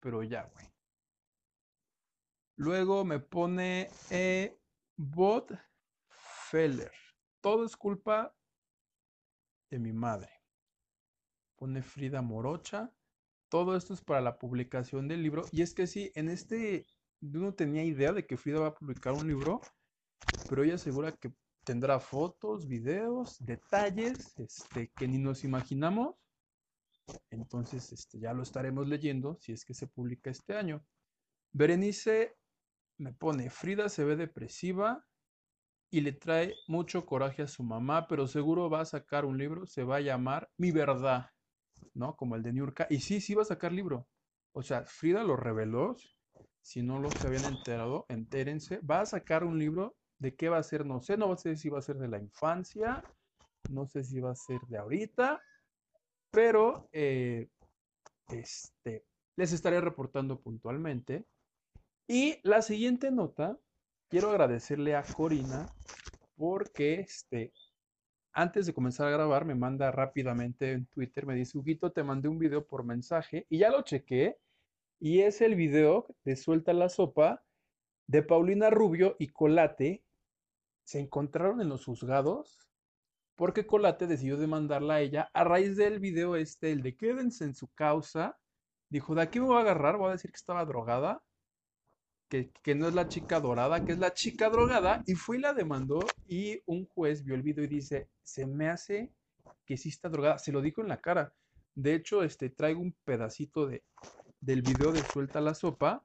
pero 0.00 0.22
ya, 0.22 0.44
güey. 0.52 0.66
Luego 2.56 3.06
me 3.06 3.20
pone 3.20 3.88
eh, 4.10 4.60
Bot 4.98 5.50
Feller. 6.10 6.92
Todo 7.40 7.64
es 7.64 7.74
culpa 7.74 8.36
de 9.70 9.78
mi 9.78 9.94
madre. 9.94 10.28
Pone 11.56 11.82
Frida 11.82 12.20
Morocha. 12.20 12.92
Todo 13.48 13.74
esto 13.74 13.94
es 13.94 14.02
para 14.02 14.20
la 14.20 14.38
publicación 14.38 15.08
del 15.08 15.22
libro. 15.22 15.46
Y 15.52 15.62
es 15.62 15.72
que 15.72 15.86
sí, 15.86 16.12
en 16.14 16.28
este 16.28 16.84
yo 17.22 17.40
no 17.40 17.54
tenía 17.54 17.82
idea 17.82 18.12
de 18.12 18.26
que 18.26 18.36
Frida 18.36 18.60
va 18.60 18.66
a 18.66 18.74
publicar 18.74 19.14
un 19.14 19.26
libro, 19.26 19.62
pero 20.46 20.64
ella 20.64 20.74
asegura 20.74 21.12
que 21.12 21.32
tendrá 21.64 22.00
fotos, 22.00 22.66
videos, 22.66 23.36
detalles, 23.44 24.38
este, 24.38 24.90
que 24.96 25.08
ni 25.08 25.18
nos 25.18 25.44
imaginamos. 25.44 26.16
Entonces, 27.30 27.92
este, 27.92 28.20
ya 28.20 28.32
lo 28.32 28.42
estaremos 28.42 28.86
leyendo 28.88 29.36
si 29.40 29.52
es 29.52 29.64
que 29.64 29.74
se 29.74 29.86
publica 29.86 30.30
este 30.30 30.56
año. 30.56 30.84
Berenice 31.52 32.36
me 32.98 33.12
pone, 33.12 33.50
Frida 33.50 33.88
se 33.88 34.04
ve 34.04 34.16
depresiva 34.16 35.06
y 35.90 36.02
le 36.02 36.12
trae 36.12 36.54
mucho 36.68 37.04
coraje 37.04 37.42
a 37.42 37.48
su 37.48 37.62
mamá, 37.62 38.06
pero 38.06 38.26
seguro 38.26 38.70
va 38.70 38.82
a 38.82 38.84
sacar 38.84 39.24
un 39.24 39.38
libro, 39.38 39.66
se 39.66 39.82
va 39.82 39.96
a 39.96 40.00
llamar 40.00 40.50
Mi 40.56 40.70
Verdad, 40.70 41.30
¿no? 41.94 42.14
Como 42.16 42.36
el 42.36 42.42
de 42.42 42.52
Niurka. 42.52 42.86
Y 42.90 43.00
sí, 43.00 43.20
sí 43.20 43.34
va 43.34 43.42
a 43.42 43.46
sacar 43.46 43.72
libro. 43.72 44.06
O 44.52 44.62
sea, 44.62 44.84
Frida 44.84 45.24
lo 45.24 45.36
reveló. 45.36 45.96
Si 46.62 46.82
no 46.82 46.98
los 46.98 47.14
se 47.14 47.26
habían 47.26 47.44
enterado, 47.46 48.06
entérense. 48.08 48.80
Va 48.80 49.00
a 49.00 49.06
sacar 49.06 49.44
un 49.44 49.58
libro 49.58 49.96
de 50.20 50.36
qué 50.36 50.48
va 50.48 50.58
a 50.58 50.62
ser, 50.62 50.86
no 50.86 51.00
sé, 51.00 51.16
no 51.16 51.36
sé 51.36 51.56
si 51.56 51.68
va 51.68 51.80
a 51.80 51.82
ser 51.82 51.96
de 51.96 52.08
la 52.08 52.18
infancia, 52.18 53.02
no 53.70 53.86
sé 53.86 54.04
si 54.04 54.20
va 54.20 54.30
a 54.30 54.36
ser 54.36 54.60
de 54.68 54.78
ahorita, 54.78 55.42
pero 56.30 56.88
eh, 56.92 57.48
este, 58.28 59.04
les 59.36 59.52
estaré 59.52 59.80
reportando 59.80 60.40
puntualmente. 60.40 61.24
Y 62.06 62.38
la 62.42 62.62
siguiente 62.62 63.10
nota, 63.10 63.58
quiero 64.08 64.30
agradecerle 64.30 64.94
a 64.94 65.02
Corina 65.02 65.66
porque 66.36 67.00
este, 67.00 67.52
antes 68.32 68.66
de 68.66 68.74
comenzar 68.74 69.08
a 69.08 69.12
grabar 69.12 69.44
me 69.44 69.54
manda 69.54 69.90
rápidamente 69.90 70.72
en 70.72 70.86
Twitter, 70.86 71.26
me 71.26 71.34
dice, 71.34 71.56
Huguito, 71.56 71.92
te 71.92 72.02
mandé 72.02 72.28
un 72.28 72.38
video 72.38 72.66
por 72.66 72.84
mensaje 72.84 73.46
y 73.48 73.58
ya 73.58 73.70
lo 73.70 73.82
chequé 73.82 74.38
y 74.98 75.20
es 75.20 75.40
el 75.40 75.54
video 75.54 76.06
de 76.24 76.36
Suelta 76.36 76.72
la 76.72 76.90
Sopa 76.90 77.42
de 78.06 78.22
Paulina 78.22 78.70
Rubio 78.70 79.16
y 79.18 79.28
Colate. 79.28 80.02
Se 80.84 80.98
encontraron 80.98 81.60
en 81.60 81.68
los 81.68 81.84
juzgados 81.84 82.70
porque 83.36 83.66
Colate 83.66 84.06
decidió 84.06 84.36
demandarla 84.36 84.94
a 84.94 85.00
ella 85.00 85.30
a 85.32 85.44
raíz 85.44 85.76
del 85.76 85.98
video 85.98 86.36
este, 86.36 86.72
el 86.72 86.82
de 86.82 86.96
quédense 86.96 87.44
en 87.44 87.54
su 87.54 87.68
causa. 87.68 88.38
Dijo, 88.90 89.14
de 89.14 89.22
aquí 89.22 89.40
me 89.40 89.46
voy 89.46 89.56
a 89.56 89.60
agarrar, 89.60 89.96
voy 89.96 90.08
a 90.08 90.12
decir 90.12 90.30
que 90.30 90.36
estaba 90.36 90.64
drogada, 90.66 91.22
que, 92.28 92.50
que 92.62 92.74
no 92.74 92.86
es 92.86 92.94
la 92.94 93.08
chica 93.08 93.40
dorada, 93.40 93.84
que 93.84 93.92
es 93.92 93.98
la 93.98 94.12
chica 94.12 94.50
drogada, 94.50 95.02
y 95.06 95.14
fue 95.14 95.38
y 95.38 95.40
la 95.40 95.54
demandó 95.54 96.00
y 96.26 96.60
un 96.66 96.84
juez 96.84 97.24
vio 97.24 97.34
el 97.34 97.42
video 97.42 97.64
y 97.64 97.68
dice, 97.68 98.10
se 98.22 98.46
me 98.46 98.68
hace 98.68 99.10
que 99.64 99.76
sí 99.76 99.88
está 99.88 100.08
drogada, 100.08 100.38
se 100.38 100.52
lo 100.52 100.60
dijo 100.60 100.82
en 100.82 100.88
la 100.88 101.00
cara. 101.00 101.32
De 101.74 101.94
hecho, 101.94 102.22
este, 102.22 102.50
traigo 102.50 102.80
un 102.80 102.94
pedacito 103.04 103.66
de, 103.66 103.84
del 104.40 104.62
video 104.62 104.92
de 104.92 105.02
Suelta 105.02 105.40
la 105.40 105.54
Sopa, 105.54 106.04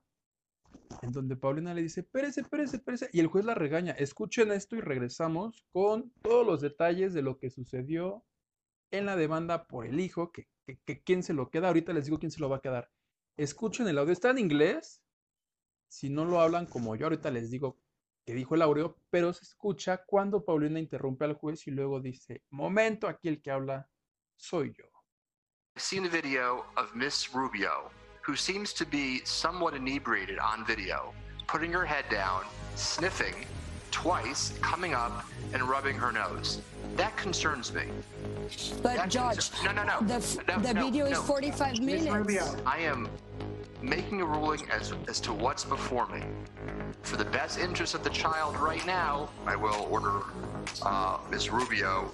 en 1.05 1.12
donde 1.12 1.35
Paulina 1.35 1.74
le 1.74 1.83
dice, 1.83 2.03
pérese, 2.03 2.43
pérese, 2.43 2.79
pérese, 2.79 3.09
y 3.13 3.19
el 3.19 3.27
juez 3.27 3.45
la 3.45 3.53
regaña. 3.53 3.93
Escuchen 3.93 4.51
esto 4.51 4.75
y 4.75 4.81
regresamos 4.81 5.63
con 5.71 6.12
todos 6.24 6.45
los 6.45 6.62
detalles 6.62 7.13
de 7.13 7.21
lo 7.21 7.38
que 7.38 7.51
sucedió 7.51 8.25
en 8.91 9.05
la 9.05 9.15
demanda 9.15 9.67
por 9.67 9.85
el 9.85 10.00
hijo, 10.00 10.31
que, 10.31 10.47
que, 10.85 11.03
quién 11.03 11.21
se 11.21 11.33
lo 11.33 11.50
queda, 11.50 11.67
ahorita 11.67 11.93
les 11.93 12.05
digo 12.05 12.19
quién 12.19 12.31
se 12.31 12.39
lo 12.39 12.50
va 12.50 12.57
a 12.57 12.62
quedar. 12.62 12.91
Escuchen 13.38 13.88
el 13.88 14.00
audio, 14.00 14.13
está 14.13 14.31
en 14.31 14.39
inglés, 14.39 15.03
si 15.88 16.09
no 16.09 16.25
lo 16.25 16.41
hablan 16.41 16.65
como 16.65 16.95
yo, 16.95 17.05
ahorita 17.05 17.29
les 17.29 17.51
digo 17.51 17.79
que 18.25 18.33
dijo 18.33 18.55
el 18.55 18.63
audio, 18.63 18.97
pero 19.12 19.31
se 19.31 19.43
escucha 19.43 20.03
cuando 20.05 20.43
Paulina 20.43 20.79
interrumpe 20.79 21.25
al 21.25 21.35
juez 21.35 21.67
y 21.67 21.71
luego 21.71 22.01
dice, 22.01 22.43
momento, 22.50 23.07
aquí 23.07 23.27
el 23.27 23.41
que 23.41 23.51
habla 23.51 23.88
soy 24.35 24.74
yo. 24.75 24.85
seen 25.77 26.05
a 26.05 26.09
video 26.09 26.65
of 26.77 26.95
Miss 26.95 27.29
Rubio 27.31 27.91
who 28.25 28.36
seems 28.36 28.74
to 28.74 28.86
be 28.88 29.22
somewhat 29.24 29.75
inebriated 29.75 30.39
on 30.39 30.65
video, 30.65 31.13
putting 31.46 31.72
her 31.72 31.86
head 31.86 32.05
down, 32.10 32.44
sniffing 32.75 33.36
twice, 33.91 34.51
coming 34.62 34.96
up, 34.96 35.24
and 35.53 35.62
rubbing 35.62 35.96
her 35.96 36.12
nose. 36.12 36.60
That 36.96 37.15
concerns 37.17 37.72
me. 37.72 37.84
But 38.82 38.96
That 38.96 39.10
George, 39.10 39.51
concer- 39.51 39.63
no, 39.65 39.72
no, 39.74 39.84
no, 39.84 40.00
the, 40.08 40.44
no, 40.48 40.60
the 40.60 40.74
no, 40.74 40.86
video 40.86 41.05
no. 41.05 41.12
is 41.12 41.17
45 41.20 41.79
minutes. 41.82 42.55
I 42.65 42.79
am 42.79 43.08
making 43.82 44.22
a 44.22 44.25
ruling 44.25 44.62
as 44.72 44.94
as 45.08 45.20
to 45.22 45.34
what's 45.34 45.63
before 45.63 46.08
me. 46.08 46.24
For 47.01 47.17
the 47.17 47.25
best 47.25 47.60
interest 47.60 47.94
of 47.94 48.03
the 48.03 48.10
child 48.10 48.58
right 48.58 48.86
now, 48.86 49.29
I 49.46 49.55
will 49.55 49.88
order 49.91 50.22
uh, 50.82 51.20
Miss 51.29 51.51
Rubio 51.51 52.12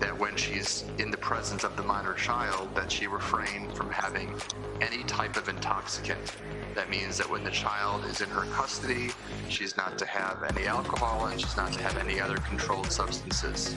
that 0.00 0.18
when 0.18 0.36
she's 0.36 0.84
in 0.98 1.10
the 1.10 1.16
presence 1.16 1.64
of 1.64 1.76
the 1.76 1.82
minor 1.82 2.14
child, 2.14 2.74
that 2.74 2.90
she 2.90 3.06
refrain 3.06 3.70
from 3.70 3.90
having 3.90 4.34
any 4.80 5.04
type 5.04 5.36
of 5.36 5.48
intoxicant. 5.48 6.36
That 6.74 6.90
means 6.90 7.16
that 7.18 7.30
when 7.30 7.44
the 7.44 7.50
child 7.50 8.04
is 8.06 8.20
in 8.20 8.28
her 8.30 8.44
custody, 8.52 9.10
she's 9.48 9.76
not 9.76 9.98
to 9.98 10.06
have 10.06 10.42
any 10.42 10.66
alcohol 10.66 11.26
and 11.26 11.40
she's 11.40 11.56
not 11.56 11.72
to 11.74 11.82
have 11.82 11.96
any 11.98 12.20
other 12.20 12.36
controlled 12.38 12.90
substances. 12.90 13.76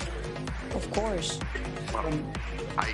Of 0.74 0.90
course. 0.92 1.40
Well, 1.94 2.12
I 2.78 2.94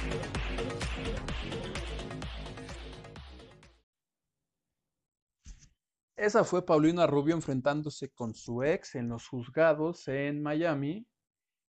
Esa 6.21 6.43
fue 6.43 6.63
Paulina 6.63 7.07
Rubio 7.07 7.33
enfrentándose 7.33 8.11
con 8.11 8.35
su 8.35 8.61
ex 8.61 8.93
en 8.93 9.09
los 9.09 9.27
juzgados 9.27 10.07
en 10.07 10.43
Miami, 10.43 11.07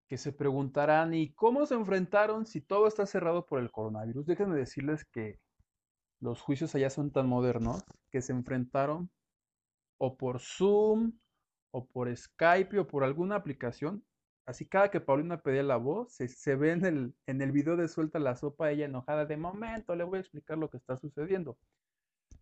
que 0.09 0.17
se 0.17 0.33
preguntarán, 0.33 1.13
¿y 1.13 1.35
cómo 1.35 1.67
se 1.67 1.75
enfrentaron 1.75 2.47
si 2.47 2.63
todo 2.63 2.87
está 2.87 3.05
cerrado 3.05 3.45
por 3.45 3.61
el 3.61 3.71
coronavirus? 3.71 4.25
Déjenme 4.25 4.57
decirles 4.57 5.05
que 5.05 5.39
los 6.19 6.41
juicios 6.41 6.75
allá 6.75 6.89
son 6.89 7.13
tan 7.13 7.29
modernos 7.29 7.85
que 8.11 8.23
se 8.23 8.33
enfrentaron 8.33 9.11
o 9.99 10.17
por 10.17 10.41
Zoom, 10.41 11.13
o 11.71 11.87
por 11.87 12.17
Skype, 12.17 12.79
o 12.79 12.87
por 12.87 13.05
alguna 13.05 13.35
aplicación. 13.37 14.03
Así 14.47 14.65
cada 14.67 14.91
que 14.91 15.03
Paulina 15.03 15.43
pedía 15.43 15.63
la 15.63 15.77
voz, 15.77 16.15
se, 16.15 16.57
ve 16.57 16.73
en 16.73 17.43
el 17.43 17.53
video 17.53 17.77
de 17.77 17.87
Suelta 17.87 18.19
la 18.19 18.35
Sopa, 18.35 18.71
ella 18.71 18.87
enojada, 18.87 19.27
de 19.27 19.37
momento 19.37 19.95
le 19.95 20.05
voy 20.05 20.17
a 20.17 20.21
explicar 20.21 20.57
lo 20.57 20.71
que 20.71 20.79
está 20.79 20.97
sucediendo. 20.97 21.59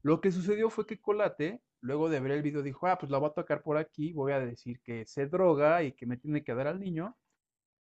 Lo 0.03 0.21
que 0.21 0.33
sucedió 0.33 0.71
fue 0.71 0.87
que 0.87 1.01
Colate, 1.01 1.63
luego 1.81 2.09
de 2.09 2.21
ver 2.21 2.33
el 2.33 2.43
video, 2.43 2.63
dijo, 2.63 2.87
ah, 2.87 2.99
pues 2.99 3.11
la 3.11 3.19
voy 3.19 3.31
a 3.31 3.35
tocar 3.35 3.63
por 3.63 3.77
aquí, 3.77 4.13
voy 4.13 4.33
a 4.33 4.41
decir 4.41 4.81
que 4.83 5.05
se 5.07 5.27
droga 5.27 5.83
y 5.83 5.93
que 5.93 6.07
me 6.07 6.17
tiene 6.17 6.45
que 6.45 6.55
dar 6.55 6.67
al 6.67 6.81
niño. 6.81 7.17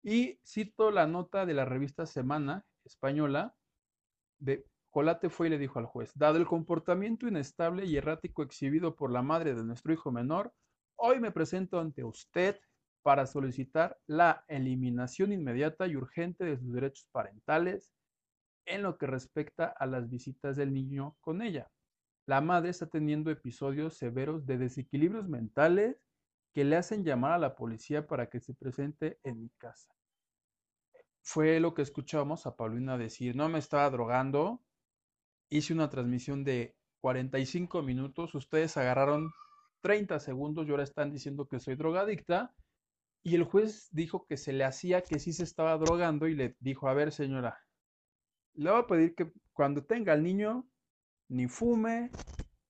Y 0.02 0.38
cito 0.44 0.90
la 0.90 1.06
nota 1.06 1.47
de 1.47 1.54
la 1.54 1.64
revista 1.64 2.06
Semana 2.06 2.64
Española, 2.85 3.54
de 4.38 4.66
Colate 4.90 5.28
fue 5.28 5.49
y 5.49 5.50
le 5.50 5.59
dijo 5.59 5.78
al 5.78 5.87
juez, 5.87 6.12
dado 6.14 6.37
el 6.37 6.47
comportamiento 6.47 7.26
inestable 7.26 7.85
y 7.85 7.97
errático 7.97 8.42
exhibido 8.42 8.94
por 8.94 9.11
la 9.11 9.23
madre 9.23 9.54
de 9.54 9.64
nuestro 9.64 9.92
hijo 9.92 10.12
menor, 10.12 10.52
hoy 10.97 11.21
me 11.21 11.33
presento 11.33 11.80
ante 11.80 12.04
usted 12.04 12.61
para 13.02 13.26
solicitar 13.26 13.99
la 14.06 14.44
eliminación 14.49 15.33
inmediata 15.33 15.87
y 15.87 15.97
urgente 15.97 16.44
de 16.44 16.56
sus 16.56 16.73
derechos 16.73 17.09
parentales 17.12 17.92
en 18.66 18.83
lo 18.83 18.97
que 18.97 19.06
respecta 19.06 19.66
a 19.66 19.87
las 19.87 20.09
visitas 20.09 20.56
del 20.56 20.73
niño 20.73 21.16
con 21.21 21.42
ella. 21.42 21.71
La 22.26 22.40
madre 22.40 22.71
está 22.71 22.87
teniendo 22.87 23.31
episodios 23.31 23.97
severos 23.97 24.47
de 24.47 24.59
desequilibrios 24.59 25.28
mentales 25.28 25.97
que 26.52 26.64
le 26.64 26.76
hacen 26.76 27.04
llamar 27.04 27.33
a 27.33 27.38
la 27.38 27.54
policía 27.54 28.07
para 28.07 28.31
que 28.31 28.40
se 28.40 28.54
presente 28.54 29.19
en 29.25 29.40
mi 29.40 29.50
casa. 29.59 29.93
Fue 31.21 31.59
lo 31.61 31.75
que 31.75 31.83
escuchamos 31.83 32.47
a 32.47 32.57
Paulina 32.57 32.97
decir, 32.97 33.35
no 33.35 33.49
me 33.49 33.59
estaba 33.59 33.90
drogando, 33.90 34.62
hice 35.50 35.73
una 35.73 35.90
transmisión 35.90 36.45
de 36.45 36.76
45 37.00 37.83
minutos, 37.83 38.35
ustedes 38.35 38.76
agarraron 38.76 39.31
30 39.83 40.19
segundos 40.21 40.66
y 40.66 40.71
ahora 40.71 40.85
están 40.85 41.11
diciendo 41.11 41.47
que 41.47 41.61
soy 41.61 41.75
drogadicta. 41.76 42.54
Y 43.23 43.35
el 43.35 43.45
juez 43.45 43.88
dijo 43.90 44.26
que 44.26 44.37
se 44.37 44.52
le 44.52 44.64
hacía 44.64 45.02
que 45.02 45.19
sí 45.19 45.33
se 45.33 45.45
estaba 45.45 45.76
drogando 45.76 46.26
y 46.26 46.35
le 46.35 46.57
dijo, 46.61 46.88
a 46.88 46.95
ver 46.95 47.12
señora, 47.12 47.59
le 48.54 48.71
voy 48.71 48.81
a 48.81 48.87
pedir 48.87 49.14
que 49.14 49.33
cuando 49.52 49.85
tenga 49.85 50.12
al 50.12 50.23
niño 50.23 50.66
ni 51.28 51.49
fume, 51.49 52.11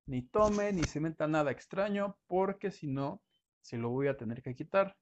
ni 0.07 0.23
tome, 0.23 0.73
ni 0.73 0.85
se 0.85 1.01
meta 1.01 1.27
nada 1.27 1.51
extraño, 1.51 2.17
porque 2.27 2.71
si 2.71 2.87
no, 2.87 3.23
se 3.61 3.79
lo 3.79 3.91
voy 3.91 4.09
a 4.09 4.17
tener 4.17 4.43
que 4.43 4.55
quitar. 4.55 4.97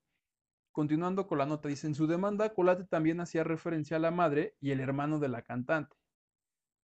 Continuando 0.70 1.26
con 1.26 1.38
la 1.38 1.46
nota, 1.46 1.68
dice, 1.68 1.86
en 1.86 1.94
su 1.94 2.06
demanda, 2.06 2.54
Colate 2.54 2.84
también 2.84 3.20
hacía 3.20 3.44
referencia 3.44 3.96
a 3.96 4.00
la 4.00 4.10
madre 4.10 4.56
y 4.60 4.70
el 4.70 4.80
hermano 4.80 5.18
de 5.18 5.28
la 5.28 5.42
cantante. 5.42 5.96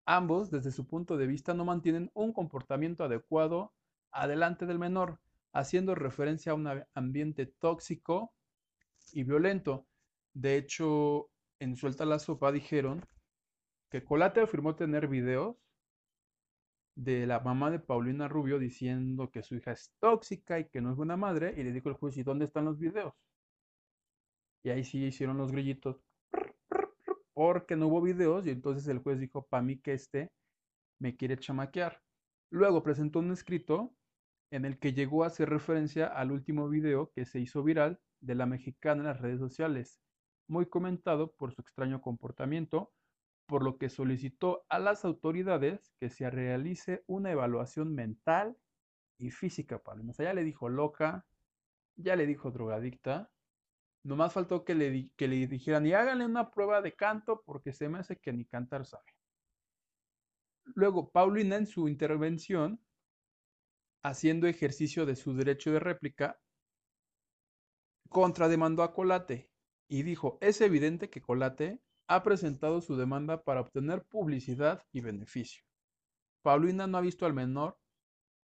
Ambos, 0.04 0.50
desde 0.50 0.72
su 0.72 0.86
punto 0.86 1.16
de 1.16 1.26
vista, 1.26 1.54
no 1.54 1.64
mantienen 1.64 2.10
un 2.14 2.32
comportamiento 2.32 3.04
adecuado 3.04 3.72
adelante 4.10 4.66
del 4.66 4.78
menor, 4.78 5.20
haciendo 5.52 5.94
referencia 5.94 6.52
a 6.52 6.54
un 6.54 6.84
ambiente 6.94 7.46
tóxico 7.46 8.32
y 9.12 9.22
violento. 9.22 9.86
De 10.34 10.56
hecho, 10.56 11.30
en 11.58 11.76
Suelta 11.76 12.04
la 12.04 12.18
Sopa 12.18 12.52
dijeron 12.52 13.04
que 13.90 14.04
Colate 14.04 14.40
afirmó 14.40 14.76
tener 14.76 15.08
videos 15.08 15.56
de 16.98 17.28
la 17.28 17.38
mamá 17.38 17.70
de 17.70 17.78
Paulina 17.78 18.26
Rubio 18.26 18.58
diciendo 18.58 19.30
que 19.30 19.44
su 19.44 19.54
hija 19.54 19.70
es 19.70 19.94
tóxica 20.00 20.58
y 20.58 20.68
que 20.68 20.80
no 20.80 20.90
es 20.90 20.96
buena 20.96 21.16
madre, 21.16 21.54
y 21.56 21.62
le 21.62 21.72
dijo 21.72 21.88
el 21.88 21.94
juez, 21.94 22.16
¿y 22.16 22.24
dónde 22.24 22.44
están 22.44 22.64
los 22.64 22.80
videos? 22.80 23.14
Y 24.64 24.70
ahí 24.70 24.82
sí 24.82 25.04
hicieron 25.04 25.38
los 25.38 25.52
grillitos, 25.52 26.02
porque 27.34 27.76
no 27.76 27.86
hubo 27.86 28.02
videos, 28.02 28.48
y 28.48 28.50
entonces 28.50 28.88
el 28.88 28.98
juez 28.98 29.20
dijo, 29.20 29.46
para 29.46 29.62
mí 29.62 29.78
que 29.78 29.92
este 29.92 30.32
me 30.98 31.16
quiere 31.16 31.38
chamaquear. 31.38 32.02
Luego 32.50 32.82
presentó 32.82 33.20
un 33.20 33.30
escrito 33.30 33.94
en 34.50 34.64
el 34.64 34.80
que 34.80 34.92
llegó 34.92 35.22
a 35.22 35.28
hacer 35.28 35.50
referencia 35.50 36.08
al 36.08 36.32
último 36.32 36.68
video 36.68 37.12
que 37.12 37.26
se 37.26 37.38
hizo 37.38 37.62
viral 37.62 38.00
de 38.20 38.34
la 38.34 38.46
mexicana 38.46 39.02
en 39.02 39.06
las 39.06 39.20
redes 39.20 39.38
sociales, 39.38 40.00
muy 40.48 40.66
comentado 40.66 41.30
por 41.34 41.54
su 41.54 41.60
extraño 41.60 42.00
comportamiento, 42.00 42.92
por 43.48 43.64
lo 43.64 43.78
que 43.78 43.88
solicitó 43.88 44.66
a 44.68 44.78
las 44.78 45.06
autoridades 45.06 45.94
que 45.98 46.10
se 46.10 46.28
realice 46.28 47.02
una 47.06 47.32
evaluación 47.32 47.94
mental 47.94 48.58
y 49.18 49.30
física 49.30 49.82
para 49.82 50.02
O 50.02 50.12
sea, 50.12 50.26
ya 50.26 50.34
le 50.34 50.44
dijo 50.44 50.68
loca, 50.68 51.26
ya 51.96 52.14
le 52.14 52.26
dijo 52.26 52.50
drogadicta. 52.50 53.32
Nomás 54.04 54.34
faltó 54.34 54.66
que 54.66 54.74
le, 54.74 55.10
que 55.16 55.28
le 55.28 55.46
dijeran, 55.46 55.86
y 55.86 55.94
háganle 55.94 56.26
una 56.26 56.50
prueba 56.50 56.82
de 56.82 56.94
canto 56.94 57.42
porque 57.42 57.72
se 57.72 57.88
me 57.88 57.98
hace 57.98 58.18
que 58.18 58.34
ni 58.34 58.44
cantar 58.44 58.84
sabe. 58.84 59.14
Luego, 60.74 61.10
Paulina 61.10 61.56
en 61.56 61.66
su 61.66 61.88
intervención, 61.88 62.84
haciendo 64.02 64.46
ejercicio 64.46 65.06
de 65.06 65.16
su 65.16 65.34
derecho 65.34 65.72
de 65.72 65.80
réplica, 65.80 66.38
contrademandó 68.10 68.82
a 68.82 68.92
Colate 68.92 69.50
y 69.88 70.02
dijo, 70.02 70.36
es 70.42 70.60
evidente 70.60 71.08
que 71.08 71.22
Colate 71.22 71.80
ha 72.08 72.22
presentado 72.22 72.80
su 72.80 72.96
demanda 72.96 73.44
para 73.44 73.60
obtener 73.60 74.02
publicidad 74.02 74.82
y 74.92 75.02
beneficio. 75.02 75.62
Paulina 76.42 76.86
no 76.86 76.96
ha 76.96 77.02
visto 77.02 77.26
al 77.26 77.34
menor 77.34 77.78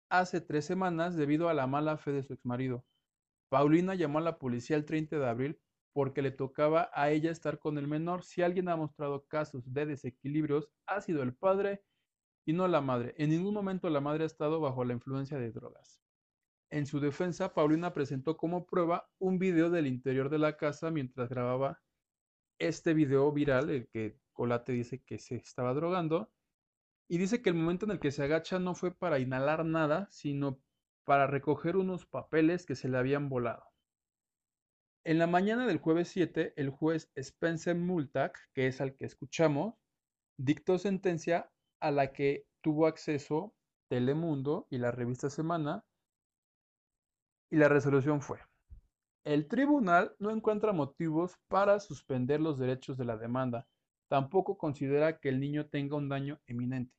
hace 0.10 0.42
tres 0.42 0.66
semanas 0.66 1.16
debido 1.16 1.48
a 1.48 1.54
la 1.54 1.66
mala 1.66 1.98
fe 1.98 2.12
de 2.12 2.24
su 2.24 2.34
exmarido. 2.34 2.86
Paulina 3.50 3.96
llamó 3.96 4.20
a 4.20 4.22
la 4.22 4.38
policía 4.38 4.76
el 4.76 4.86
30 4.86 5.18
de 5.18 5.30
abril 5.30 5.60
porque 5.94 6.22
le 6.22 6.32
tocaba 6.32 6.90
a 6.94 7.12
ella 7.12 7.32
estar 7.32 7.60
con 7.60 7.78
el 7.78 7.88
menor. 7.88 8.24
Si 8.24 8.42
alguien 8.42 8.68
ha 8.68 8.76
mostrado 8.76 9.26
casos 9.28 9.72
de 9.72 9.86
desequilibrios, 9.86 10.70
ha 10.86 11.00
sido 11.00 11.24
el 11.24 11.34
padre 11.34 11.84
y 12.46 12.54
no 12.54 12.68
la 12.68 12.82
madre. 12.82 13.14
En 13.18 13.30
ningún 13.30 13.54
momento 13.54 13.90
la 13.90 14.02
madre 14.02 14.24
ha 14.24 14.28
estado 14.28 14.60
bajo 14.60 14.84
la 14.84 14.94
influencia 14.94 15.38
de 15.38 15.52
drogas. 15.52 16.02
En 16.70 16.86
su 16.86 17.00
defensa, 17.00 17.54
Paulina 17.54 17.94
presentó 17.94 18.36
como 18.36 18.66
prueba 18.66 19.08
un 19.20 19.38
video 19.38 19.70
del 19.70 19.88
interior 19.88 20.30
de 20.30 20.40
la 20.40 20.58
casa 20.58 20.90
mientras 20.90 21.30
grababa 21.30 21.83
este 22.60 22.94
video 22.94 23.32
viral, 23.32 23.70
el 23.70 23.88
que 23.88 24.18
Colate 24.34 24.74
dice 24.74 25.04
que 25.04 25.20
se 25.20 25.36
estaba 25.36 25.74
drogando, 25.74 26.32
y 27.10 27.18
dice 27.18 27.42
que 27.42 27.50
el 27.50 27.56
momento 27.56 27.86
en 27.86 27.92
el 27.92 28.00
que 28.00 28.12
se 28.12 28.24
agacha 28.24 28.60
no 28.60 28.76
fue 28.76 28.96
para 28.96 29.20
inhalar 29.20 29.66
nada, 29.66 30.08
sino 30.12 30.60
para 31.06 31.28
recoger 31.28 31.76
unos 31.76 32.06
papeles 32.06 32.66
que 32.66 32.76
se 32.76 32.88
le 32.88 32.98
habían 32.98 33.30
volado. 33.30 33.66
En 35.06 35.20
la 35.20 35.28
mañana 35.28 35.68
del 35.68 35.80
jueves 35.80 36.08
7, 36.10 36.54
el 36.56 36.70
juez 36.70 37.12
Spencer 37.16 37.76
Multack, 37.76 38.40
que 38.54 38.68
es 38.68 38.80
al 38.80 38.96
que 38.96 39.06
escuchamos, 39.06 39.76
dictó 40.38 40.78
sentencia 40.78 41.52
a 41.82 41.92
la 41.92 42.14
que 42.14 42.46
tuvo 42.62 42.88
acceso 42.88 43.54
Telemundo 43.90 44.66
y 44.70 44.78
la 44.78 44.92
revista 44.92 45.30
Semana, 45.30 45.86
y 47.52 47.58
la 47.58 47.68
resolución 47.68 48.22
fue 48.22 48.40
el 49.24 49.48
tribunal 49.48 50.16
no 50.20 50.32
encuentra 50.32 50.74
motivos 50.74 51.38
para 51.48 51.80
suspender 51.80 52.42
los 52.42 52.60
derechos 52.60 52.98
de 52.98 53.06
la 53.06 53.18
demanda. 53.18 53.68
Tampoco 54.10 54.58
considera 54.58 55.20
que 55.20 55.30
el 55.30 55.40
niño 55.40 55.68
tenga 55.68 55.96
un 55.96 56.10
daño 56.10 56.42
eminente. 56.46 56.94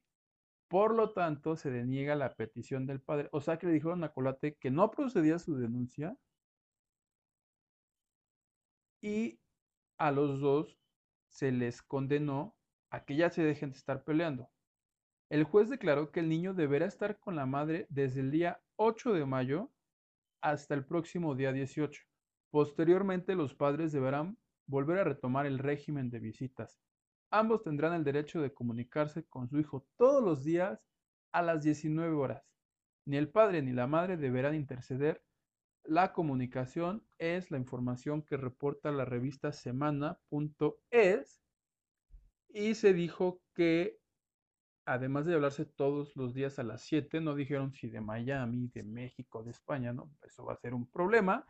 Por 0.69 0.95
lo 0.95 1.13
tanto, 1.13 1.57
se 1.57 1.71
deniega 1.71 2.17
la 2.17 2.35
petición 2.35 2.87
del 2.87 3.01
padre. 3.01 3.29
O 3.33 3.41
sea 3.41 3.59
que 3.59 3.67
le 3.67 3.75
dijeron 3.75 4.03
a 4.05 4.13
Colate 4.13 4.57
que 4.57 4.71
no 4.71 4.91
procedía 4.91 5.39
su 5.39 5.57
denuncia 5.57 6.17
y 9.03 9.39
a 9.99 10.11
los 10.11 10.41
dos 10.41 10.79
se 11.29 11.53
les 11.53 11.83
condenó 11.83 12.57
a 12.91 13.05
que 13.05 13.17
ya 13.17 13.29
se 13.29 13.43
dejen 13.43 13.71
de 13.73 13.77
estar 13.77 14.03
peleando. 14.03 14.51
El 15.29 15.45
juez 15.45 15.69
declaró 15.69 16.11
que 16.11 16.21
el 16.21 16.29
niño 16.29 16.55
deberá 16.55 16.87
estar 16.87 17.19
con 17.19 17.37
la 17.37 17.45
madre 17.45 17.87
desde 17.91 18.21
el 18.21 18.31
día 18.31 18.63
8 18.77 19.13
de 19.13 19.27
mayo 19.27 19.71
hasta 20.41 20.75
el 20.75 20.85
próximo 20.87 21.35
día 21.35 21.53
18. 21.53 22.03
Posteriormente, 22.55 23.35
los 23.35 23.53
padres 23.53 23.91
deberán 23.91 24.39
volver 24.69 25.01
a 25.01 25.03
retomar 25.03 25.45
el 25.45 25.59
régimen 25.59 26.09
de 26.09 26.21
visitas. 26.21 26.81
Ambos 27.33 27.65
tendrán 27.65 27.95
el 27.95 28.05
derecho 28.05 28.41
de 28.41 28.55
comunicarse 28.55 29.25
con 29.25 29.49
su 29.49 29.59
hijo 29.59 29.89
todos 29.97 30.23
los 30.23 30.45
días 30.45 30.81
a 31.33 31.43
las 31.43 31.65
19 31.65 32.15
horas. 32.15 32.45
Ni 33.07 33.17
el 33.17 33.29
padre 33.29 33.61
ni 33.61 33.73
la 33.73 33.89
madre 33.89 34.17
deberán 34.17 34.55
interceder 34.55 35.25
la 35.83 36.13
comunicación 36.13 37.05
es 37.19 37.51
la 37.51 37.59
información 37.59 38.23
que 38.23 38.37
reporta 38.37 38.93
la 38.93 39.05
revista 39.05 39.51
semana.es 39.51 41.43
y 42.51 42.77
se 42.77 42.95
dijo 42.95 43.43
que 43.53 43.99
además 44.87 45.27
de 45.27 45.35
hablarse 45.35 45.65
todos 45.65 46.15
los 46.15 46.35
días 46.35 46.61
a 46.61 46.63
las 46.63 46.83
7, 46.83 47.21
no 47.21 47.35
dijeron 47.35 47.73
si 47.73 47.89
de 47.89 48.01
Miami, 48.01 48.69
de 48.69 48.85
México, 48.85 49.43
de 49.43 49.51
España, 49.51 49.93
¿no? 49.93 50.09
Eso 50.23 50.45
va 50.45 50.53
a 50.53 50.59
ser 50.59 50.73
un 50.73 50.89
problema. 50.89 51.45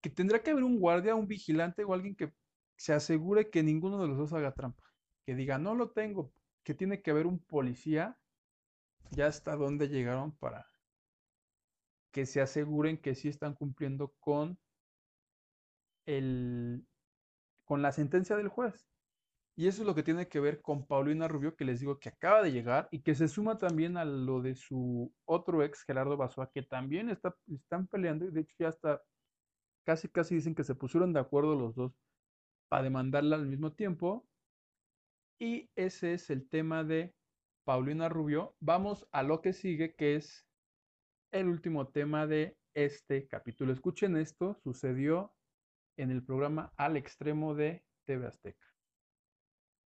Que 0.00 0.10
tendrá 0.10 0.42
que 0.42 0.50
haber 0.50 0.64
un 0.64 0.78
guardia, 0.78 1.14
un 1.14 1.26
vigilante 1.26 1.84
o 1.84 1.92
alguien 1.92 2.16
que 2.16 2.32
se 2.76 2.92
asegure 2.92 3.50
que 3.50 3.62
ninguno 3.62 4.00
de 4.00 4.08
los 4.08 4.16
dos 4.18 4.32
haga 4.32 4.52
trampa. 4.52 4.82
Que 5.24 5.34
diga, 5.34 5.58
no 5.58 5.74
lo 5.74 5.90
tengo, 5.90 6.32
que 6.64 6.74
tiene 6.74 7.02
que 7.02 7.10
haber 7.10 7.26
un 7.26 7.38
policía 7.38 8.18
ya 9.10 9.26
hasta 9.26 9.56
dónde 9.56 9.88
llegaron 9.88 10.36
para 10.36 10.66
que 12.12 12.26
se 12.26 12.40
aseguren 12.40 12.98
que 12.98 13.14
sí 13.14 13.28
están 13.28 13.54
cumpliendo 13.54 14.14
con 14.20 14.58
el 16.06 16.86
con 17.64 17.82
la 17.82 17.92
sentencia 17.92 18.36
del 18.36 18.48
juez. 18.48 18.88
Y 19.54 19.68
eso 19.68 19.82
es 19.82 19.86
lo 19.86 19.94
que 19.94 20.02
tiene 20.02 20.26
que 20.26 20.40
ver 20.40 20.60
con 20.62 20.86
Paulina 20.86 21.28
Rubio, 21.28 21.54
que 21.54 21.64
les 21.64 21.80
digo 21.80 21.98
que 22.00 22.08
acaba 22.08 22.42
de 22.42 22.50
llegar 22.50 22.88
y 22.90 23.02
que 23.02 23.14
se 23.14 23.28
suma 23.28 23.58
también 23.58 23.96
a 23.96 24.04
lo 24.04 24.40
de 24.40 24.54
su 24.56 25.14
otro 25.24 25.62
ex, 25.62 25.84
Gerardo 25.84 26.16
Basoa, 26.16 26.50
que 26.50 26.62
también 26.62 27.10
está, 27.10 27.36
están 27.54 27.86
peleando 27.86 28.24
y 28.24 28.30
de 28.32 28.40
hecho 28.40 28.56
ya 28.58 28.68
está, 28.70 29.02
casi 29.90 30.08
casi 30.08 30.36
dicen 30.36 30.54
que 30.54 30.62
se 30.62 30.76
pusieron 30.76 31.12
de 31.12 31.18
acuerdo 31.18 31.56
los 31.56 31.74
dos 31.74 31.92
para 32.68 32.84
demandarla 32.84 33.34
al 33.34 33.46
mismo 33.46 33.72
tiempo. 33.72 34.24
Y 35.40 35.68
ese 35.74 36.14
es 36.14 36.30
el 36.30 36.48
tema 36.48 36.84
de 36.84 37.12
Paulina 37.66 38.08
Rubio. 38.08 38.54
Vamos 38.60 39.08
a 39.10 39.24
lo 39.24 39.40
que 39.40 39.52
sigue, 39.52 39.96
que 39.96 40.14
es 40.14 40.46
el 41.32 41.48
último 41.48 41.88
tema 41.88 42.28
de 42.28 42.56
este 42.72 43.26
capítulo. 43.26 43.72
Escuchen 43.72 44.16
esto, 44.16 44.54
sucedió 44.62 45.34
en 45.96 46.12
el 46.12 46.22
programa 46.22 46.72
Al 46.76 46.96
Extremo 46.96 47.56
de 47.56 47.82
TV 48.06 48.28
Azteca. 48.28 48.66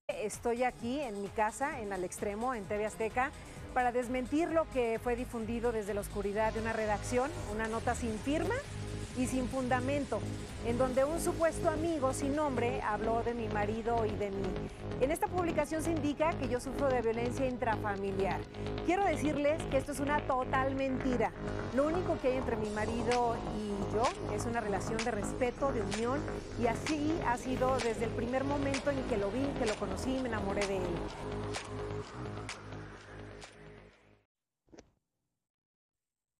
Estoy 0.10 0.64
aquí 0.64 1.00
en 1.00 1.22
mi 1.22 1.30
casa, 1.30 1.80
en 1.80 1.94
Al 1.94 2.04
Extremo, 2.04 2.54
en 2.56 2.66
TV 2.66 2.86
Azteca, 2.86 3.32
para 3.74 3.94
desmentir 3.94 4.52
lo 4.52 4.70
que 4.72 5.00
fue 5.02 5.16
difundido 5.16 5.72
desde 5.72 5.94
la 5.94 6.02
oscuridad 6.02 6.54
de 6.54 6.60
una 6.60 6.74
redacción, 6.74 7.32
una 7.54 7.70
nota 7.70 7.96
sin 7.96 8.20
firma 8.20 8.56
y 9.18 9.28
sin 9.28 9.48
fundamento, 9.48 10.20
en 10.66 10.78
donde 10.78 11.04
un 11.04 11.20
supuesto 11.20 11.70
amigo 11.70 12.14
sin 12.14 12.36
nombre 12.36 12.82
habló 12.82 13.22
de 13.24 13.34
mi 13.34 13.48
marido 13.48 14.06
y 14.06 14.12
de 14.12 14.32
mí. 14.32 14.44
En 15.02 15.12
esta 15.12 15.28
publicación 15.28 15.84
se 15.84 15.92
indica 15.92 16.32
que 16.34 16.48
yo 16.48 16.60
sufro 16.60 16.90
de 16.90 17.02
violencia 17.02 17.46
intrafamiliar. 17.46 18.40
Quiero 18.86 19.06
decirles 19.06 19.62
que 19.70 19.78
esto 19.78 19.92
es 19.92 20.00
una 20.00 20.22
total 20.22 20.76
mentira. 20.76 21.32
Lo 21.76 21.86
único 21.86 22.18
que 22.22 22.30
hay 22.30 22.38
entre 22.38 22.56
mi 22.56 22.70
marido 22.70 23.36
y 23.58 23.94
yo 23.94 24.04
es 24.36 24.46
una 24.46 24.62
relación 24.62 24.98
de 25.04 25.12
respeto, 25.12 25.72
de 25.72 25.82
unión, 25.82 26.20
y 26.62 26.68
así 26.68 27.14
ha 27.28 27.38
sido 27.38 27.76
desde 27.78 28.06
el 28.06 28.12
primer 28.12 28.44
momento 28.44 28.90
en 28.90 29.04
que 29.04 29.18
lo 29.18 29.30
vi, 29.30 29.46
que 29.60 29.66
lo 29.66 29.76
conocí 29.76 30.16
y 30.16 30.20
me 30.22 30.30
enamoré 30.30 30.66
de 30.66 30.78
él. 30.78 30.84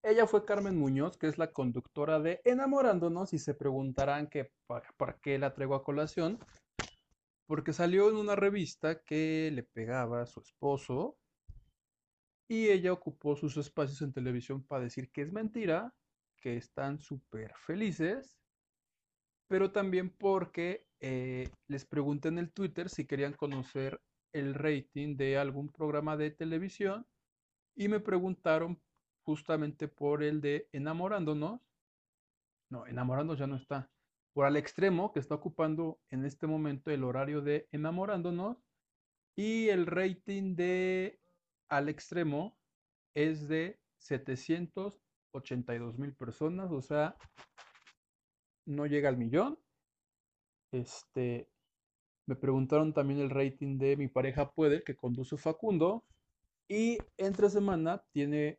Ella 0.06 0.26
fue 0.26 0.44
Carmen 0.44 0.76
Muñoz, 0.76 1.16
que 1.16 1.28
es 1.28 1.38
la 1.38 1.50
conductora 1.50 2.20
de 2.20 2.42
Enamorándonos, 2.44 3.32
y 3.32 3.38
se 3.38 3.54
preguntarán 3.54 4.26
que 4.26 4.52
para, 4.66 5.18
qué 5.22 5.38
la 5.38 5.54
traigo 5.54 5.74
a 5.74 5.82
colación, 5.82 6.38
porque 7.46 7.72
salió 7.72 8.10
en 8.10 8.16
una 8.16 8.36
revista 8.36 9.02
que 9.02 9.50
le 9.50 9.62
pegaba 9.62 10.20
a 10.20 10.26
su 10.26 10.40
esposo, 10.40 11.16
y 12.50 12.68
ella 12.68 12.92
ocupó 12.92 13.34
sus 13.34 13.56
espacios 13.56 14.02
en 14.02 14.12
televisión 14.12 14.62
para 14.62 14.84
decir 14.84 15.10
que 15.10 15.22
es 15.22 15.32
mentira, 15.32 15.94
que 16.36 16.58
están 16.58 16.98
súper 16.98 17.54
felices, 17.54 18.36
pero 19.48 19.72
también 19.72 20.10
porque 20.10 20.86
eh, 21.00 21.48
les 21.66 21.86
pregunté 21.86 22.28
en 22.28 22.38
el 22.38 22.52
Twitter 22.52 22.90
si 22.90 23.06
querían 23.06 23.32
conocer 23.32 24.02
el 24.34 24.52
rating 24.52 25.16
de 25.16 25.38
algún 25.38 25.70
programa 25.70 26.18
de 26.18 26.30
televisión 26.30 27.06
y 27.74 27.88
me 27.88 28.00
preguntaron 28.00 28.78
justamente 29.24 29.88
por 29.88 30.22
el 30.22 30.40
de 30.40 30.68
enamorándonos. 30.72 31.60
No, 32.70 32.86
enamorándonos 32.86 33.38
ya 33.38 33.46
no 33.46 33.56
está. 33.56 33.90
Por 34.32 34.46
al 34.46 34.56
extremo 34.56 35.12
que 35.12 35.20
está 35.20 35.34
ocupando 35.34 36.00
en 36.10 36.24
este 36.24 36.46
momento 36.46 36.90
el 36.90 37.04
horario 37.04 37.40
de 37.40 37.68
enamorándonos. 37.72 38.56
Y 39.36 39.68
el 39.68 39.86
rating 39.86 40.54
de 40.54 41.18
al 41.68 41.88
extremo 41.88 42.56
es 43.14 43.48
de 43.48 43.80
782 43.98 45.98
mil 45.98 46.14
personas. 46.14 46.70
O 46.70 46.82
sea, 46.82 47.16
no 48.66 48.86
llega 48.86 49.08
al 49.08 49.16
millón. 49.16 49.58
Este, 50.72 51.48
me 52.26 52.36
preguntaron 52.36 52.92
también 52.92 53.20
el 53.20 53.30
rating 53.30 53.78
de 53.78 53.96
Mi 53.96 54.08
pareja 54.08 54.50
puede, 54.50 54.82
que 54.82 54.96
conduce 54.96 55.36
Facundo. 55.36 56.04
Y 56.68 56.98
entre 57.18 57.50
semana 57.50 58.02
tiene 58.12 58.58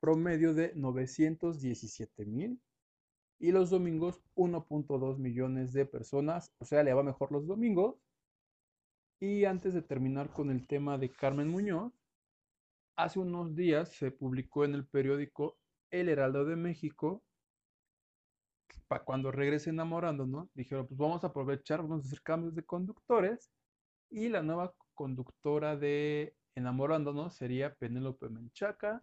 promedio 0.00 0.54
de 0.54 0.72
917 0.74 2.26
mil 2.26 2.60
y 3.38 3.52
los 3.52 3.70
domingos 3.70 4.22
1.2 4.34 5.18
millones 5.18 5.72
de 5.72 5.86
personas, 5.86 6.52
o 6.58 6.64
sea, 6.64 6.82
le 6.82 6.94
va 6.94 7.02
mejor 7.02 7.32
los 7.32 7.46
domingos. 7.46 7.96
Y 9.20 9.44
antes 9.44 9.74
de 9.74 9.82
terminar 9.82 10.32
con 10.32 10.50
el 10.50 10.66
tema 10.66 10.98
de 10.98 11.10
Carmen 11.10 11.48
Muñoz, 11.48 11.92
hace 12.96 13.18
unos 13.18 13.54
días 13.54 13.92
se 13.92 14.10
publicó 14.10 14.64
en 14.64 14.74
el 14.74 14.86
periódico 14.86 15.58
El 15.90 16.08
Heraldo 16.08 16.44
de 16.44 16.56
México, 16.56 17.22
para 18.88 19.04
cuando 19.04 19.32
regrese 19.32 19.70
enamorándonos, 19.70 20.48
dijeron, 20.54 20.86
pues 20.86 20.98
vamos 20.98 21.24
a 21.24 21.28
aprovechar, 21.28 21.82
vamos 21.82 22.04
a 22.04 22.06
hacer 22.06 22.22
cambios 22.22 22.54
de 22.54 22.64
conductores, 22.64 23.50
y 24.10 24.28
la 24.28 24.42
nueva 24.42 24.74
conductora 24.94 25.76
de 25.76 26.36
enamorándonos 26.54 27.34
sería 27.34 27.74
Penélope 27.74 28.28
Menchaca, 28.28 29.02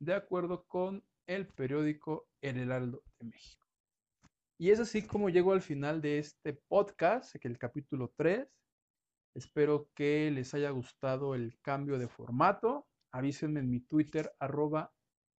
de 0.00 0.14
acuerdo 0.14 0.64
con 0.66 1.04
el 1.26 1.46
periódico 1.46 2.26
El 2.40 2.58
Heraldo 2.58 3.04
de 3.18 3.26
México. 3.26 3.66
Y 4.58 4.70
es 4.70 4.80
así 4.80 5.06
como 5.06 5.28
llego 5.28 5.52
al 5.52 5.62
final 5.62 6.00
de 6.00 6.18
este 6.18 6.54
podcast, 6.54 7.36
que 7.36 7.48
el 7.48 7.58
capítulo 7.58 8.12
3. 8.16 8.48
Espero 9.34 9.88
que 9.94 10.30
les 10.30 10.52
haya 10.54 10.70
gustado 10.70 11.34
el 11.34 11.58
cambio 11.60 11.98
de 11.98 12.08
formato. 12.08 12.86
Avísenme 13.12 13.60
en 13.60 13.70
mi 13.70 13.80
Twitter, 13.80 14.32
arroba 14.38 14.92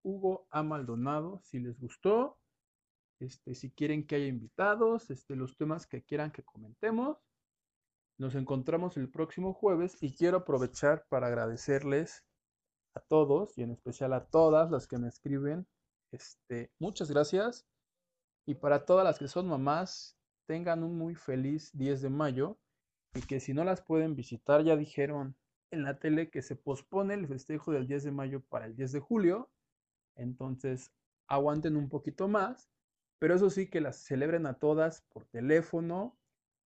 Hugo 0.02 0.46
A. 0.50 0.62
Maldonado, 0.62 1.40
si 1.42 1.58
les 1.58 1.78
gustó. 1.78 2.38
Este, 3.18 3.54
si 3.54 3.70
quieren 3.72 4.06
que 4.06 4.16
haya 4.16 4.26
invitados, 4.26 5.10
este, 5.10 5.36
los 5.36 5.56
temas 5.56 5.86
que 5.86 6.02
quieran 6.02 6.32
que 6.32 6.42
comentemos. 6.42 7.18
Nos 8.18 8.34
encontramos 8.34 8.96
el 8.96 9.10
próximo 9.10 9.54
jueves 9.54 9.96
y 10.02 10.14
quiero 10.14 10.38
aprovechar 10.38 11.06
para 11.08 11.26
agradecerles 11.26 12.24
a 12.94 13.00
todos 13.00 13.56
y 13.58 13.62
en 13.62 13.70
especial 13.70 14.12
a 14.12 14.26
todas 14.26 14.70
las 14.70 14.86
que 14.86 14.98
me 14.98 15.08
escriben. 15.08 15.66
Este, 16.12 16.70
muchas 16.78 17.10
gracias. 17.10 17.66
Y 18.46 18.54
para 18.54 18.84
todas 18.84 19.04
las 19.04 19.18
que 19.18 19.28
son 19.28 19.48
mamás, 19.48 20.16
tengan 20.46 20.82
un 20.82 20.96
muy 20.96 21.14
feliz 21.14 21.70
10 21.74 22.02
de 22.02 22.10
mayo 22.10 22.58
y 23.14 23.22
que 23.22 23.40
si 23.40 23.54
no 23.54 23.64
las 23.64 23.82
pueden 23.82 24.16
visitar, 24.16 24.64
ya 24.64 24.76
dijeron 24.76 25.36
en 25.70 25.84
la 25.84 25.98
tele 25.98 26.30
que 26.30 26.42
se 26.42 26.56
pospone 26.56 27.14
el 27.14 27.28
festejo 27.28 27.72
del 27.72 27.86
10 27.86 28.04
de 28.04 28.10
mayo 28.10 28.42
para 28.48 28.66
el 28.66 28.74
10 28.74 28.92
de 28.92 29.00
julio. 29.00 29.50
Entonces, 30.16 30.92
aguanten 31.28 31.76
un 31.76 31.88
poquito 31.88 32.28
más, 32.28 32.68
pero 33.18 33.34
eso 33.34 33.50
sí 33.50 33.70
que 33.70 33.80
las 33.80 33.96
celebren 33.96 34.46
a 34.46 34.58
todas 34.58 35.02
por 35.02 35.26
teléfono 35.26 36.18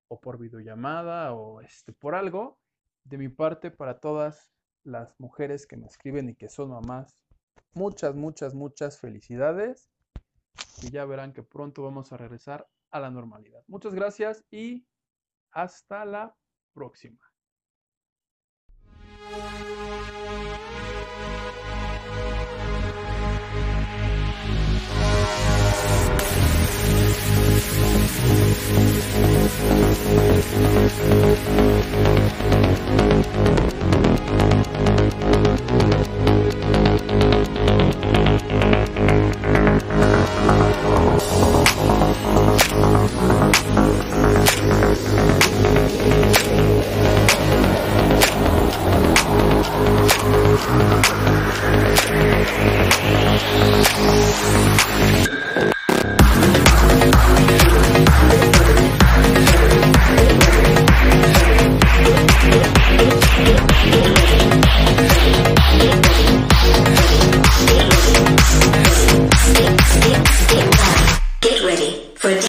o 0.07 0.21
por 0.21 0.37
videollamada 0.37 1.33
o 1.33 1.61
este 1.61 1.91
por 1.91 2.15
algo. 2.15 2.59
De 3.03 3.17
mi 3.17 3.27
parte 3.27 3.69
para 3.69 3.99
todas 3.99 4.52
las 4.83 5.19
mujeres 5.19 5.65
que 5.65 5.77
me 5.77 5.87
escriben 5.87 6.29
y 6.29 6.35
que 6.35 6.49
son 6.49 6.69
mamás. 6.69 7.15
Muchas, 7.73 8.15
muchas, 8.15 8.53
muchas 8.53 8.99
felicidades. 8.99 9.89
Y 10.81 10.91
ya 10.91 11.05
verán 11.05 11.33
que 11.33 11.43
pronto 11.43 11.83
vamos 11.83 12.11
a 12.11 12.17
regresar 12.17 12.67
a 12.91 12.99
la 12.99 13.09
normalidad. 13.09 13.63
Muchas 13.67 13.93
gracias 13.93 14.43
y 14.51 14.85
hasta 15.51 16.05
la 16.05 16.35
próxima. 16.73 17.32